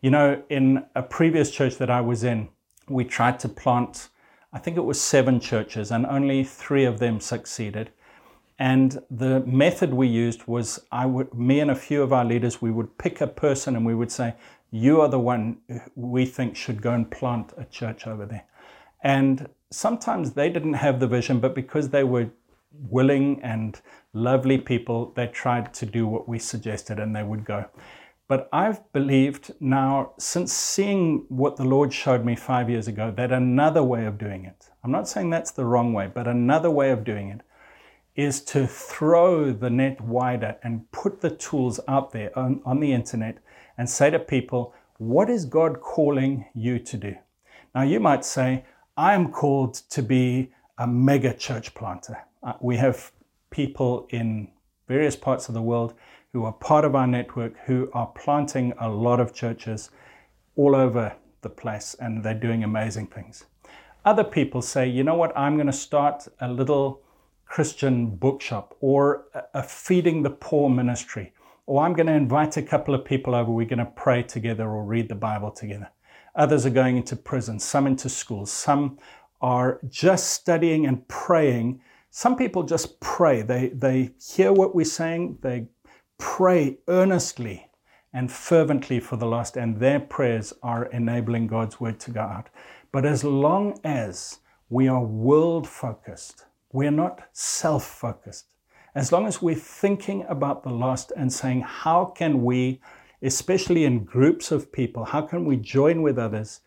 You 0.00 0.10
know, 0.10 0.42
in 0.48 0.84
a 0.94 1.02
previous 1.02 1.50
church 1.50 1.76
that 1.78 1.90
I 1.90 2.00
was 2.00 2.24
in, 2.24 2.48
we 2.88 3.04
tried 3.04 3.38
to 3.40 3.48
plant, 3.48 4.08
I 4.52 4.58
think 4.58 4.76
it 4.76 4.84
was 4.84 5.00
seven 5.00 5.40
churches, 5.40 5.90
and 5.90 6.06
only 6.06 6.44
three 6.44 6.84
of 6.84 6.98
them 6.98 7.20
succeeded. 7.20 7.90
And 8.58 9.02
the 9.10 9.40
method 9.40 9.92
we 9.92 10.06
used 10.06 10.46
was 10.46 10.78
I 10.92 11.06
would, 11.06 11.34
me 11.34 11.60
and 11.60 11.70
a 11.70 11.74
few 11.74 12.02
of 12.02 12.12
our 12.12 12.24
leaders, 12.24 12.62
we 12.62 12.70
would 12.70 12.96
pick 12.98 13.20
a 13.20 13.26
person 13.26 13.74
and 13.74 13.84
we 13.84 13.94
would 13.94 14.12
say, 14.12 14.34
You 14.70 15.00
are 15.00 15.08
the 15.08 15.18
one 15.18 15.58
we 15.96 16.24
think 16.26 16.54
should 16.54 16.80
go 16.80 16.92
and 16.92 17.10
plant 17.10 17.52
a 17.56 17.64
church 17.64 18.06
over 18.06 18.26
there. 18.26 18.44
And 19.02 19.48
sometimes 19.70 20.32
they 20.32 20.50
didn't 20.50 20.74
have 20.74 21.00
the 21.00 21.08
vision, 21.08 21.40
but 21.40 21.54
because 21.54 21.88
they 21.88 22.04
were 22.04 22.30
willing 22.72 23.40
and 23.42 23.80
lovely 24.14 24.58
people, 24.58 25.12
they 25.16 25.26
tried 25.26 25.74
to 25.74 25.86
do 25.86 26.06
what 26.06 26.28
we 26.28 26.38
suggested 26.38 26.98
and 26.98 27.14
they 27.14 27.22
would 27.22 27.44
go. 27.44 27.66
But 28.26 28.48
I've 28.52 28.90
believed 28.92 29.52
now, 29.60 30.12
since 30.18 30.52
seeing 30.52 31.26
what 31.28 31.56
the 31.56 31.64
Lord 31.64 31.92
showed 31.92 32.24
me 32.24 32.36
five 32.36 32.70
years 32.70 32.88
ago, 32.88 33.12
that 33.16 33.32
another 33.32 33.82
way 33.82 34.06
of 34.06 34.16
doing 34.16 34.46
it, 34.46 34.70
I'm 34.82 34.90
not 34.90 35.08
saying 35.08 35.28
that's 35.28 35.50
the 35.50 35.66
wrong 35.66 35.92
way, 35.92 36.10
but 36.12 36.26
another 36.26 36.70
way 36.70 36.90
of 36.90 37.04
doing 37.04 37.28
it 37.28 37.42
is 38.16 38.40
to 38.44 38.66
throw 38.66 39.52
the 39.52 39.68
net 39.68 40.00
wider 40.00 40.56
and 40.62 40.90
put 40.92 41.20
the 41.20 41.30
tools 41.30 41.80
out 41.86 42.12
there 42.12 42.36
on, 42.38 42.62
on 42.64 42.80
the 42.80 42.92
internet 42.92 43.38
and 43.76 43.90
say 43.90 44.08
to 44.08 44.18
people, 44.18 44.72
What 44.98 45.28
is 45.28 45.44
God 45.44 45.80
calling 45.80 46.46
you 46.54 46.78
to 46.78 46.96
do? 46.96 47.16
Now, 47.74 47.82
you 47.82 48.00
might 48.00 48.24
say, 48.24 48.64
I 48.96 49.14
am 49.14 49.32
called 49.32 49.74
to 49.90 50.02
be 50.02 50.52
a 50.78 50.86
mega 50.86 51.34
church 51.34 51.74
planter. 51.74 52.24
Uh, 52.42 52.52
we 52.60 52.76
have 52.76 53.10
people 53.54 54.08
in 54.10 54.48
various 54.88 55.14
parts 55.14 55.46
of 55.46 55.54
the 55.54 55.62
world 55.62 55.94
who 56.32 56.44
are 56.44 56.52
part 56.52 56.84
of 56.84 56.96
our 56.96 57.06
network 57.06 57.56
who 57.66 57.88
are 57.92 58.08
planting 58.08 58.72
a 58.80 58.88
lot 58.88 59.20
of 59.20 59.32
churches 59.32 59.90
all 60.56 60.74
over 60.74 61.14
the 61.42 61.48
place 61.48 61.94
and 62.00 62.24
they're 62.24 62.34
doing 62.34 62.64
amazing 62.64 63.06
things. 63.06 63.44
Other 64.04 64.24
people 64.24 64.60
say, 64.60 64.88
you 64.88 65.04
know 65.04 65.14
what, 65.14 65.32
I'm 65.38 65.54
going 65.54 65.68
to 65.68 65.72
start 65.72 66.26
a 66.40 66.48
little 66.48 67.02
Christian 67.46 68.16
bookshop 68.16 68.74
or 68.80 69.26
a 69.54 69.62
feeding 69.62 70.24
the 70.24 70.30
poor 70.30 70.68
ministry, 70.68 71.32
or 71.66 71.84
I'm 71.84 71.92
going 71.92 72.08
to 72.08 72.12
invite 72.12 72.56
a 72.56 72.62
couple 72.62 72.92
of 72.92 73.04
people 73.04 73.36
over, 73.36 73.52
we're 73.52 73.66
going 73.66 73.78
to 73.78 73.86
pray 73.86 74.24
together 74.24 74.68
or 74.68 74.84
read 74.84 75.08
the 75.08 75.14
Bible 75.14 75.52
together. 75.52 75.88
Others 76.34 76.66
are 76.66 76.70
going 76.70 76.96
into 76.96 77.14
prison, 77.14 77.60
some 77.60 77.86
into 77.86 78.08
schools, 78.08 78.50
some 78.50 78.98
are 79.40 79.78
just 79.88 80.30
studying 80.30 80.86
and 80.86 81.06
praying. 81.06 81.80
Some 82.16 82.36
people 82.36 82.62
just 82.62 83.00
pray. 83.00 83.42
They, 83.42 83.70
they 83.70 84.12
hear 84.24 84.52
what 84.52 84.72
we're 84.72 84.84
saying, 84.84 85.38
they 85.42 85.66
pray 86.16 86.78
earnestly 86.86 87.66
and 88.12 88.30
fervently 88.30 89.00
for 89.00 89.16
the 89.16 89.26
lost, 89.26 89.56
and 89.56 89.80
their 89.80 89.98
prayers 89.98 90.52
are 90.62 90.84
enabling 90.86 91.48
God's 91.48 91.80
word 91.80 91.98
to 91.98 92.12
go 92.12 92.20
out. 92.20 92.50
But 92.92 93.04
as 93.04 93.24
long 93.24 93.80
as 93.82 94.38
we 94.68 94.86
are 94.86 95.02
world 95.02 95.66
focused, 95.66 96.44
we're 96.72 96.92
not 96.92 97.20
self 97.32 97.84
focused. 97.84 98.46
As 98.94 99.10
long 99.10 99.26
as 99.26 99.42
we're 99.42 99.56
thinking 99.56 100.24
about 100.28 100.62
the 100.62 100.70
lost 100.70 101.12
and 101.16 101.32
saying, 101.32 101.62
how 101.62 102.04
can 102.04 102.44
we, 102.44 102.80
especially 103.22 103.86
in 103.86 104.04
groups 104.04 104.52
of 104.52 104.70
people, 104.70 105.04
how 105.04 105.22
can 105.22 105.44
we 105.44 105.56
join 105.56 106.00
with 106.00 106.20
others 106.20 106.60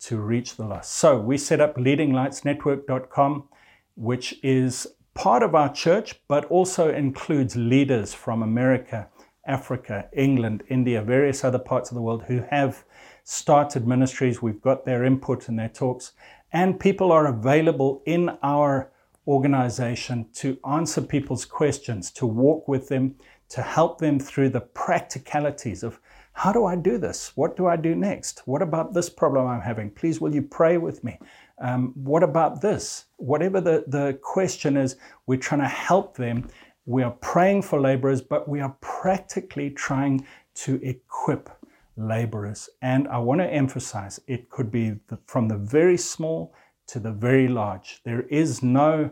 to 0.00 0.16
reach 0.16 0.56
the 0.56 0.64
lost? 0.64 0.92
So 0.92 1.20
we 1.20 1.36
set 1.36 1.60
up 1.60 1.76
leadinglightsnetwork.com, 1.76 3.48
which 3.96 4.40
is 4.42 4.88
part 5.14 5.42
of 5.42 5.54
our 5.54 5.72
church, 5.72 6.20
but 6.28 6.44
also 6.46 6.92
includes 6.92 7.56
leaders 7.56 8.12
from 8.12 8.42
America, 8.42 9.08
Africa, 9.46 10.08
England, 10.12 10.62
India, 10.68 11.02
various 11.02 11.44
other 11.44 11.58
parts 11.58 11.90
of 11.90 11.94
the 11.94 12.02
world 12.02 12.24
who 12.24 12.44
have 12.50 12.84
started 13.22 13.86
ministries. 13.86 14.42
We've 14.42 14.60
got 14.60 14.84
their 14.84 15.04
input 15.04 15.48
and 15.48 15.58
their 15.58 15.68
talks, 15.68 16.12
and 16.52 16.78
people 16.78 17.12
are 17.12 17.26
available 17.26 18.02
in 18.06 18.30
our 18.42 18.90
organization 19.26 20.26
to 20.34 20.58
answer 20.68 21.00
people's 21.00 21.44
questions, 21.44 22.10
to 22.12 22.26
walk 22.26 22.68
with 22.68 22.88
them, 22.88 23.14
to 23.48 23.62
help 23.62 23.98
them 23.98 24.18
through 24.18 24.50
the 24.50 24.60
practicalities 24.60 25.82
of 25.82 26.00
how 26.32 26.52
do 26.52 26.64
I 26.64 26.74
do 26.74 26.98
this? 26.98 27.32
What 27.36 27.56
do 27.56 27.66
I 27.66 27.76
do 27.76 27.94
next? 27.94 28.42
What 28.44 28.60
about 28.60 28.92
this 28.92 29.08
problem 29.08 29.46
I'm 29.46 29.60
having? 29.60 29.90
Please, 29.90 30.20
will 30.20 30.34
you 30.34 30.42
pray 30.42 30.78
with 30.78 31.04
me? 31.04 31.18
Um, 31.58 31.92
what 31.94 32.22
about 32.22 32.60
this? 32.60 33.06
Whatever 33.16 33.60
the, 33.60 33.84
the 33.86 34.18
question 34.22 34.76
is, 34.76 34.96
we're 35.26 35.38
trying 35.38 35.60
to 35.60 35.68
help 35.68 36.16
them. 36.16 36.48
We 36.86 37.02
are 37.02 37.12
praying 37.12 37.62
for 37.62 37.80
laborers, 37.80 38.20
but 38.20 38.48
we 38.48 38.60
are 38.60 38.76
practically 38.80 39.70
trying 39.70 40.26
to 40.54 40.80
equip 40.82 41.50
laborers. 41.96 42.68
And 42.82 43.08
I 43.08 43.18
want 43.18 43.40
to 43.40 43.46
emphasize 43.46 44.20
it 44.26 44.50
could 44.50 44.70
be 44.70 44.96
the, 45.08 45.18
from 45.26 45.48
the 45.48 45.56
very 45.56 45.96
small 45.96 46.54
to 46.88 46.98
the 46.98 47.12
very 47.12 47.48
large. 47.48 48.00
There 48.04 48.22
is 48.22 48.62
no 48.62 49.10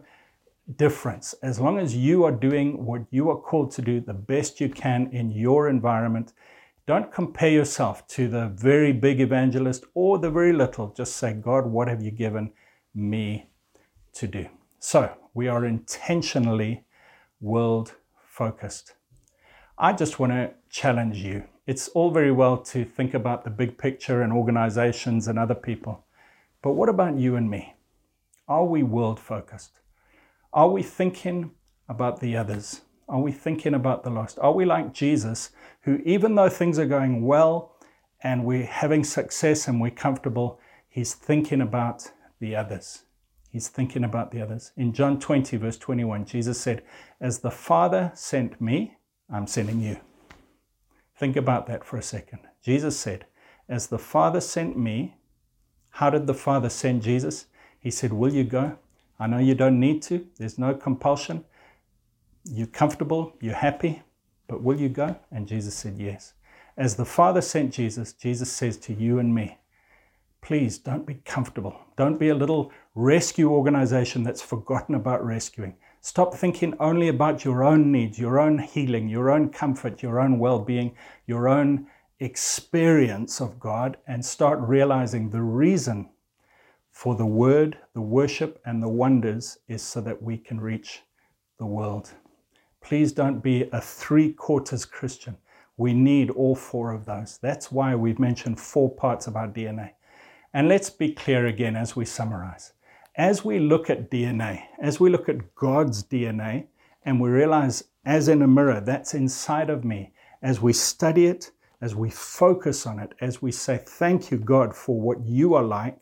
difference. 0.76 1.34
As 1.42 1.60
long 1.60 1.78
as 1.78 1.96
you 1.96 2.24
are 2.24 2.32
doing 2.32 2.84
what 2.84 3.02
you 3.10 3.30
are 3.30 3.36
called 3.36 3.70
to 3.72 3.82
do 3.82 4.00
the 4.00 4.14
best 4.14 4.60
you 4.60 4.68
can 4.68 5.08
in 5.12 5.30
your 5.30 5.68
environment, 5.68 6.32
don't 6.86 7.12
compare 7.12 7.50
yourself 7.50 8.06
to 8.08 8.28
the 8.28 8.48
very 8.48 8.92
big 8.92 9.20
evangelist 9.20 9.84
or 9.94 10.18
the 10.18 10.30
very 10.30 10.52
little. 10.52 10.92
Just 10.96 11.16
say, 11.16 11.32
God, 11.32 11.66
what 11.66 11.88
have 11.88 12.02
you 12.02 12.10
given 12.10 12.52
me 12.94 13.50
to 14.14 14.26
do? 14.26 14.48
So 14.80 15.12
we 15.32 15.46
are 15.46 15.64
intentionally 15.64 16.84
world 17.40 17.94
focused. 18.26 18.94
I 19.78 19.92
just 19.92 20.18
want 20.18 20.32
to 20.32 20.54
challenge 20.70 21.18
you. 21.18 21.44
It's 21.66 21.88
all 21.88 22.10
very 22.10 22.32
well 22.32 22.56
to 22.58 22.84
think 22.84 23.14
about 23.14 23.44
the 23.44 23.50
big 23.50 23.78
picture 23.78 24.22
and 24.22 24.32
organizations 24.32 25.28
and 25.28 25.38
other 25.38 25.54
people. 25.54 26.04
But 26.62 26.72
what 26.72 26.88
about 26.88 27.16
you 27.16 27.36
and 27.36 27.48
me? 27.48 27.74
Are 28.48 28.64
we 28.64 28.82
world 28.82 29.20
focused? 29.20 29.78
Are 30.52 30.68
we 30.68 30.82
thinking 30.82 31.52
about 31.88 32.20
the 32.20 32.36
others? 32.36 32.82
Are 33.12 33.20
we 33.20 33.30
thinking 33.30 33.74
about 33.74 34.04
the 34.04 34.10
lost? 34.10 34.38
Are 34.40 34.54
we 34.54 34.64
like 34.64 34.94
Jesus, 34.94 35.50
who, 35.82 36.00
even 36.06 36.34
though 36.34 36.48
things 36.48 36.78
are 36.78 36.86
going 36.86 37.26
well 37.26 37.76
and 38.22 38.42
we're 38.42 38.64
having 38.64 39.04
success 39.04 39.68
and 39.68 39.82
we're 39.82 39.90
comfortable, 39.90 40.58
he's 40.88 41.12
thinking 41.12 41.60
about 41.60 42.10
the 42.40 42.56
others? 42.56 43.02
He's 43.50 43.68
thinking 43.68 44.02
about 44.02 44.30
the 44.30 44.40
others. 44.40 44.72
In 44.78 44.94
John 44.94 45.20
20, 45.20 45.58
verse 45.58 45.76
21, 45.76 46.24
Jesus 46.24 46.58
said, 46.58 46.82
As 47.20 47.40
the 47.40 47.50
Father 47.50 48.12
sent 48.14 48.62
me, 48.62 48.96
I'm 49.30 49.46
sending 49.46 49.82
you. 49.82 49.98
Think 51.14 51.36
about 51.36 51.66
that 51.66 51.84
for 51.84 51.98
a 51.98 52.02
second. 52.02 52.38
Jesus 52.64 52.98
said, 52.98 53.26
As 53.68 53.88
the 53.88 53.98
Father 53.98 54.40
sent 54.40 54.78
me, 54.78 55.16
how 55.90 56.08
did 56.08 56.26
the 56.26 56.32
Father 56.32 56.70
send 56.70 57.02
Jesus? 57.02 57.44
He 57.78 57.90
said, 57.90 58.14
Will 58.14 58.32
you 58.32 58.44
go? 58.44 58.78
I 59.20 59.26
know 59.26 59.36
you 59.36 59.54
don't 59.54 59.78
need 59.78 60.00
to, 60.04 60.26
there's 60.38 60.58
no 60.58 60.72
compulsion. 60.72 61.44
You're 62.44 62.66
comfortable, 62.66 63.34
you're 63.40 63.54
happy, 63.54 64.02
but 64.48 64.62
will 64.62 64.80
you 64.80 64.88
go? 64.88 65.16
And 65.30 65.46
Jesus 65.46 65.74
said, 65.74 65.96
Yes. 65.98 66.34
As 66.76 66.96
the 66.96 67.04
Father 67.04 67.40
sent 67.40 67.72
Jesus, 67.72 68.12
Jesus 68.14 68.50
says 68.50 68.78
to 68.78 68.94
you 68.94 69.18
and 69.18 69.34
me, 69.34 69.58
please 70.42 70.76
don't 70.76 71.06
be 71.06 71.14
comfortable. 71.24 71.78
Don't 71.96 72.18
be 72.18 72.30
a 72.30 72.34
little 72.34 72.72
rescue 72.94 73.50
organization 73.50 74.22
that's 74.22 74.42
forgotten 74.42 74.94
about 74.94 75.24
rescuing. 75.24 75.76
Stop 76.00 76.34
thinking 76.34 76.74
only 76.80 77.08
about 77.08 77.44
your 77.44 77.62
own 77.62 77.92
needs, 77.92 78.18
your 78.18 78.40
own 78.40 78.58
healing, 78.58 79.08
your 79.08 79.30
own 79.30 79.48
comfort, 79.50 80.02
your 80.02 80.18
own 80.18 80.38
well 80.38 80.58
being, 80.58 80.96
your 81.26 81.48
own 81.48 81.86
experience 82.18 83.40
of 83.40 83.58
God 83.58 83.96
and 84.06 84.24
start 84.24 84.58
realizing 84.60 85.30
the 85.30 85.42
reason 85.42 86.10
for 86.90 87.14
the 87.14 87.26
word, 87.26 87.78
the 87.94 88.00
worship, 88.00 88.60
and 88.66 88.82
the 88.82 88.88
wonders 88.88 89.58
is 89.68 89.82
so 89.82 90.00
that 90.00 90.22
we 90.22 90.36
can 90.36 90.60
reach 90.60 91.02
the 91.58 91.66
world. 91.66 92.12
Please 92.82 93.12
don't 93.12 93.40
be 93.40 93.68
a 93.72 93.80
three 93.80 94.32
quarters 94.32 94.84
Christian. 94.84 95.36
We 95.76 95.94
need 95.94 96.30
all 96.30 96.54
four 96.54 96.92
of 96.92 97.06
those. 97.06 97.38
That's 97.40 97.72
why 97.72 97.94
we've 97.94 98.18
mentioned 98.18 98.60
four 98.60 98.90
parts 98.94 99.26
of 99.26 99.36
our 99.36 99.48
DNA. 99.48 99.92
And 100.52 100.68
let's 100.68 100.90
be 100.90 101.12
clear 101.12 101.46
again 101.46 101.76
as 101.76 101.96
we 101.96 102.04
summarize. 102.04 102.72
As 103.16 103.44
we 103.44 103.58
look 103.58 103.88
at 103.88 104.10
DNA, 104.10 104.64
as 104.80 105.00
we 105.00 105.10
look 105.10 105.28
at 105.28 105.54
God's 105.54 106.02
DNA, 106.02 106.66
and 107.04 107.20
we 107.20 107.30
realize, 107.30 107.84
as 108.04 108.28
in 108.28 108.42
a 108.42 108.46
mirror, 108.46 108.80
that's 108.80 109.14
inside 109.14 109.70
of 109.70 109.84
me, 109.84 110.12
as 110.42 110.60
we 110.60 110.72
study 110.72 111.26
it, 111.26 111.50
as 111.80 111.94
we 111.94 112.10
focus 112.10 112.86
on 112.86 112.98
it, 112.98 113.12
as 113.20 113.42
we 113.42 113.50
say, 113.52 113.78
Thank 113.78 114.30
you, 114.30 114.38
God, 114.38 114.74
for 114.74 115.00
what 115.00 115.24
you 115.24 115.54
are 115.54 115.64
like, 115.64 115.98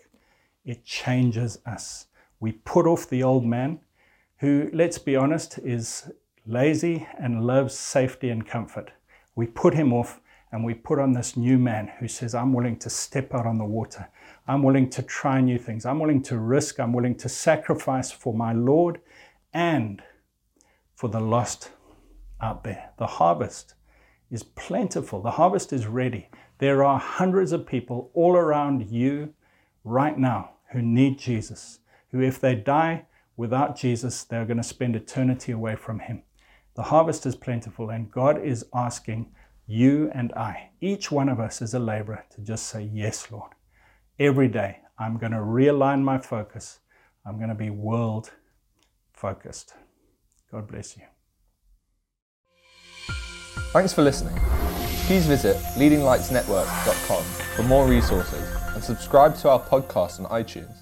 it 0.65 0.85
changes 0.85 1.59
us. 1.67 2.07
We 2.39 2.53
put 2.53 2.87
off 2.87 3.09
the 3.09 3.23
old 3.23 3.45
man, 3.45 3.81
who, 4.39 4.71
let's 4.73 4.99
be 4.99 5.17
honest, 5.17 5.59
is 5.59 6.11
lazy 6.47 7.07
and 7.19 7.47
loves 7.47 7.75
safety 7.75 8.31
and 8.31 8.47
comfort. 8.47 8.93
We 9.35 9.47
put 9.47 9.75
him 9.75 9.93
off 9.93 10.21
and 10.53 10.65
we 10.65 10.75
put 10.75 10.99
on 10.99 11.13
this 11.13 11.37
new 11.37 11.59
man 11.59 11.93
who 11.99 12.09
says, 12.09 12.35
I'm 12.35 12.53
willing 12.53 12.79
to 12.81 12.91
step 12.91 13.35
out 13.35 13.47
on 13.47 13.59
the 13.59 13.65
water. 13.65 14.09
I'm 14.49 14.63
willing 14.63 14.91
to 14.91 15.03
try 15.03 15.41
new 15.41 15.59
things. 15.59 15.87
I'm 15.87 16.01
willing 16.01 16.23
to 16.25 16.39
risk. 16.39 16.81
I'm 16.81 16.93
willing 16.93 17.15
to 17.17 17.29
sacrifice 17.29 18.11
for 18.11 18.35
my 18.35 18.53
Lord 18.53 19.01
and 19.53 20.03
for 20.95 21.09
the 21.09 21.21
lost 21.21 21.71
out 22.41 22.65
there. 22.65 22.91
The 22.99 23.07
harvest 23.07 23.75
is 24.31 24.43
plentiful, 24.43 25.21
the 25.21 25.33
harvest 25.33 25.73
is 25.73 25.87
ready. 25.87 26.29
There 26.59 26.85
are 26.85 26.99
hundreds 26.99 27.53
of 27.53 27.67
people 27.67 28.11
all 28.15 28.37
around 28.37 28.91
you 28.91 29.35
right 29.85 30.19
now 30.19 30.51
who 30.73 30.83
need 30.83 31.19
Jesus, 31.19 31.81
who, 32.11 32.21
if 32.21 32.41
they 32.41 32.55
die 32.55 33.07
without 33.37 33.77
Jesus, 33.77 34.25
they're 34.25 34.45
going 34.45 34.57
to 34.57 34.63
spend 34.63 34.95
eternity 34.95 35.53
away 35.53 35.75
from 35.75 36.01
Him. 36.01 36.23
The 36.75 36.83
harvest 36.83 37.27
is 37.27 37.37
plentiful, 37.37 37.91
and 37.91 38.11
God 38.11 38.43
is 38.43 38.65
asking 38.75 39.33
you 39.67 40.11
and 40.15 40.33
I, 40.33 40.71
each 40.81 41.11
one 41.13 41.29
of 41.29 41.39
us 41.39 41.63
as 41.63 41.75
a 41.75 41.79
laborer, 41.79 42.25
to 42.35 42.41
just 42.41 42.67
say, 42.67 42.91
Yes, 42.93 43.31
Lord. 43.31 43.53
Every 44.19 44.49
day, 44.49 44.79
I'm 44.99 45.17
going 45.17 45.33
to 45.33 45.39
realign 45.39 46.03
my 46.03 46.19
focus. 46.19 46.81
I'm 47.25 47.37
going 47.37 47.49
to 47.49 47.55
be 47.55 47.71
world 47.71 48.33
focused. 49.13 49.75
God 50.51 50.67
bless 50.67 50.97
you. 50.97 51.05
Thanks 53.73 53.93
for 53.93 54.03
listening. 54.03 54.37
Please 55.07 55.27
visit 55.27 55.57
leadinglightsnetwork.com 55.77 57.25
for 57.57 57.63
more 57.63 57.87
resources 57.87 58.49
and 58.75 58.83
subscribe 58.83 59.37
to 59.37 59.49
our 59.49 59.61
podcast 59.61 60.21
on 60.21 60.27
iTunes. 60.27 60.77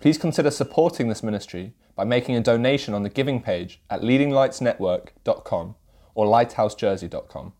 Please 0.00 0.16
consider 0.16 0.50
supporting 0.50 1.08
this 1.08 1.22
ministry 1.22 1.74
by 1.98 2.04
making 2.04 2.36
a 2.36 2.40
donation 2.40 2.94
on 2.94 3.02
the 3.02 3.08
giving 3.08 3.42
page 3.42 3.82
at 3.90 4.02
leadinglightsnetwork.com 4.02 5.74
or 6.14 6.26
lighthousejersey.com. 6.26 7.52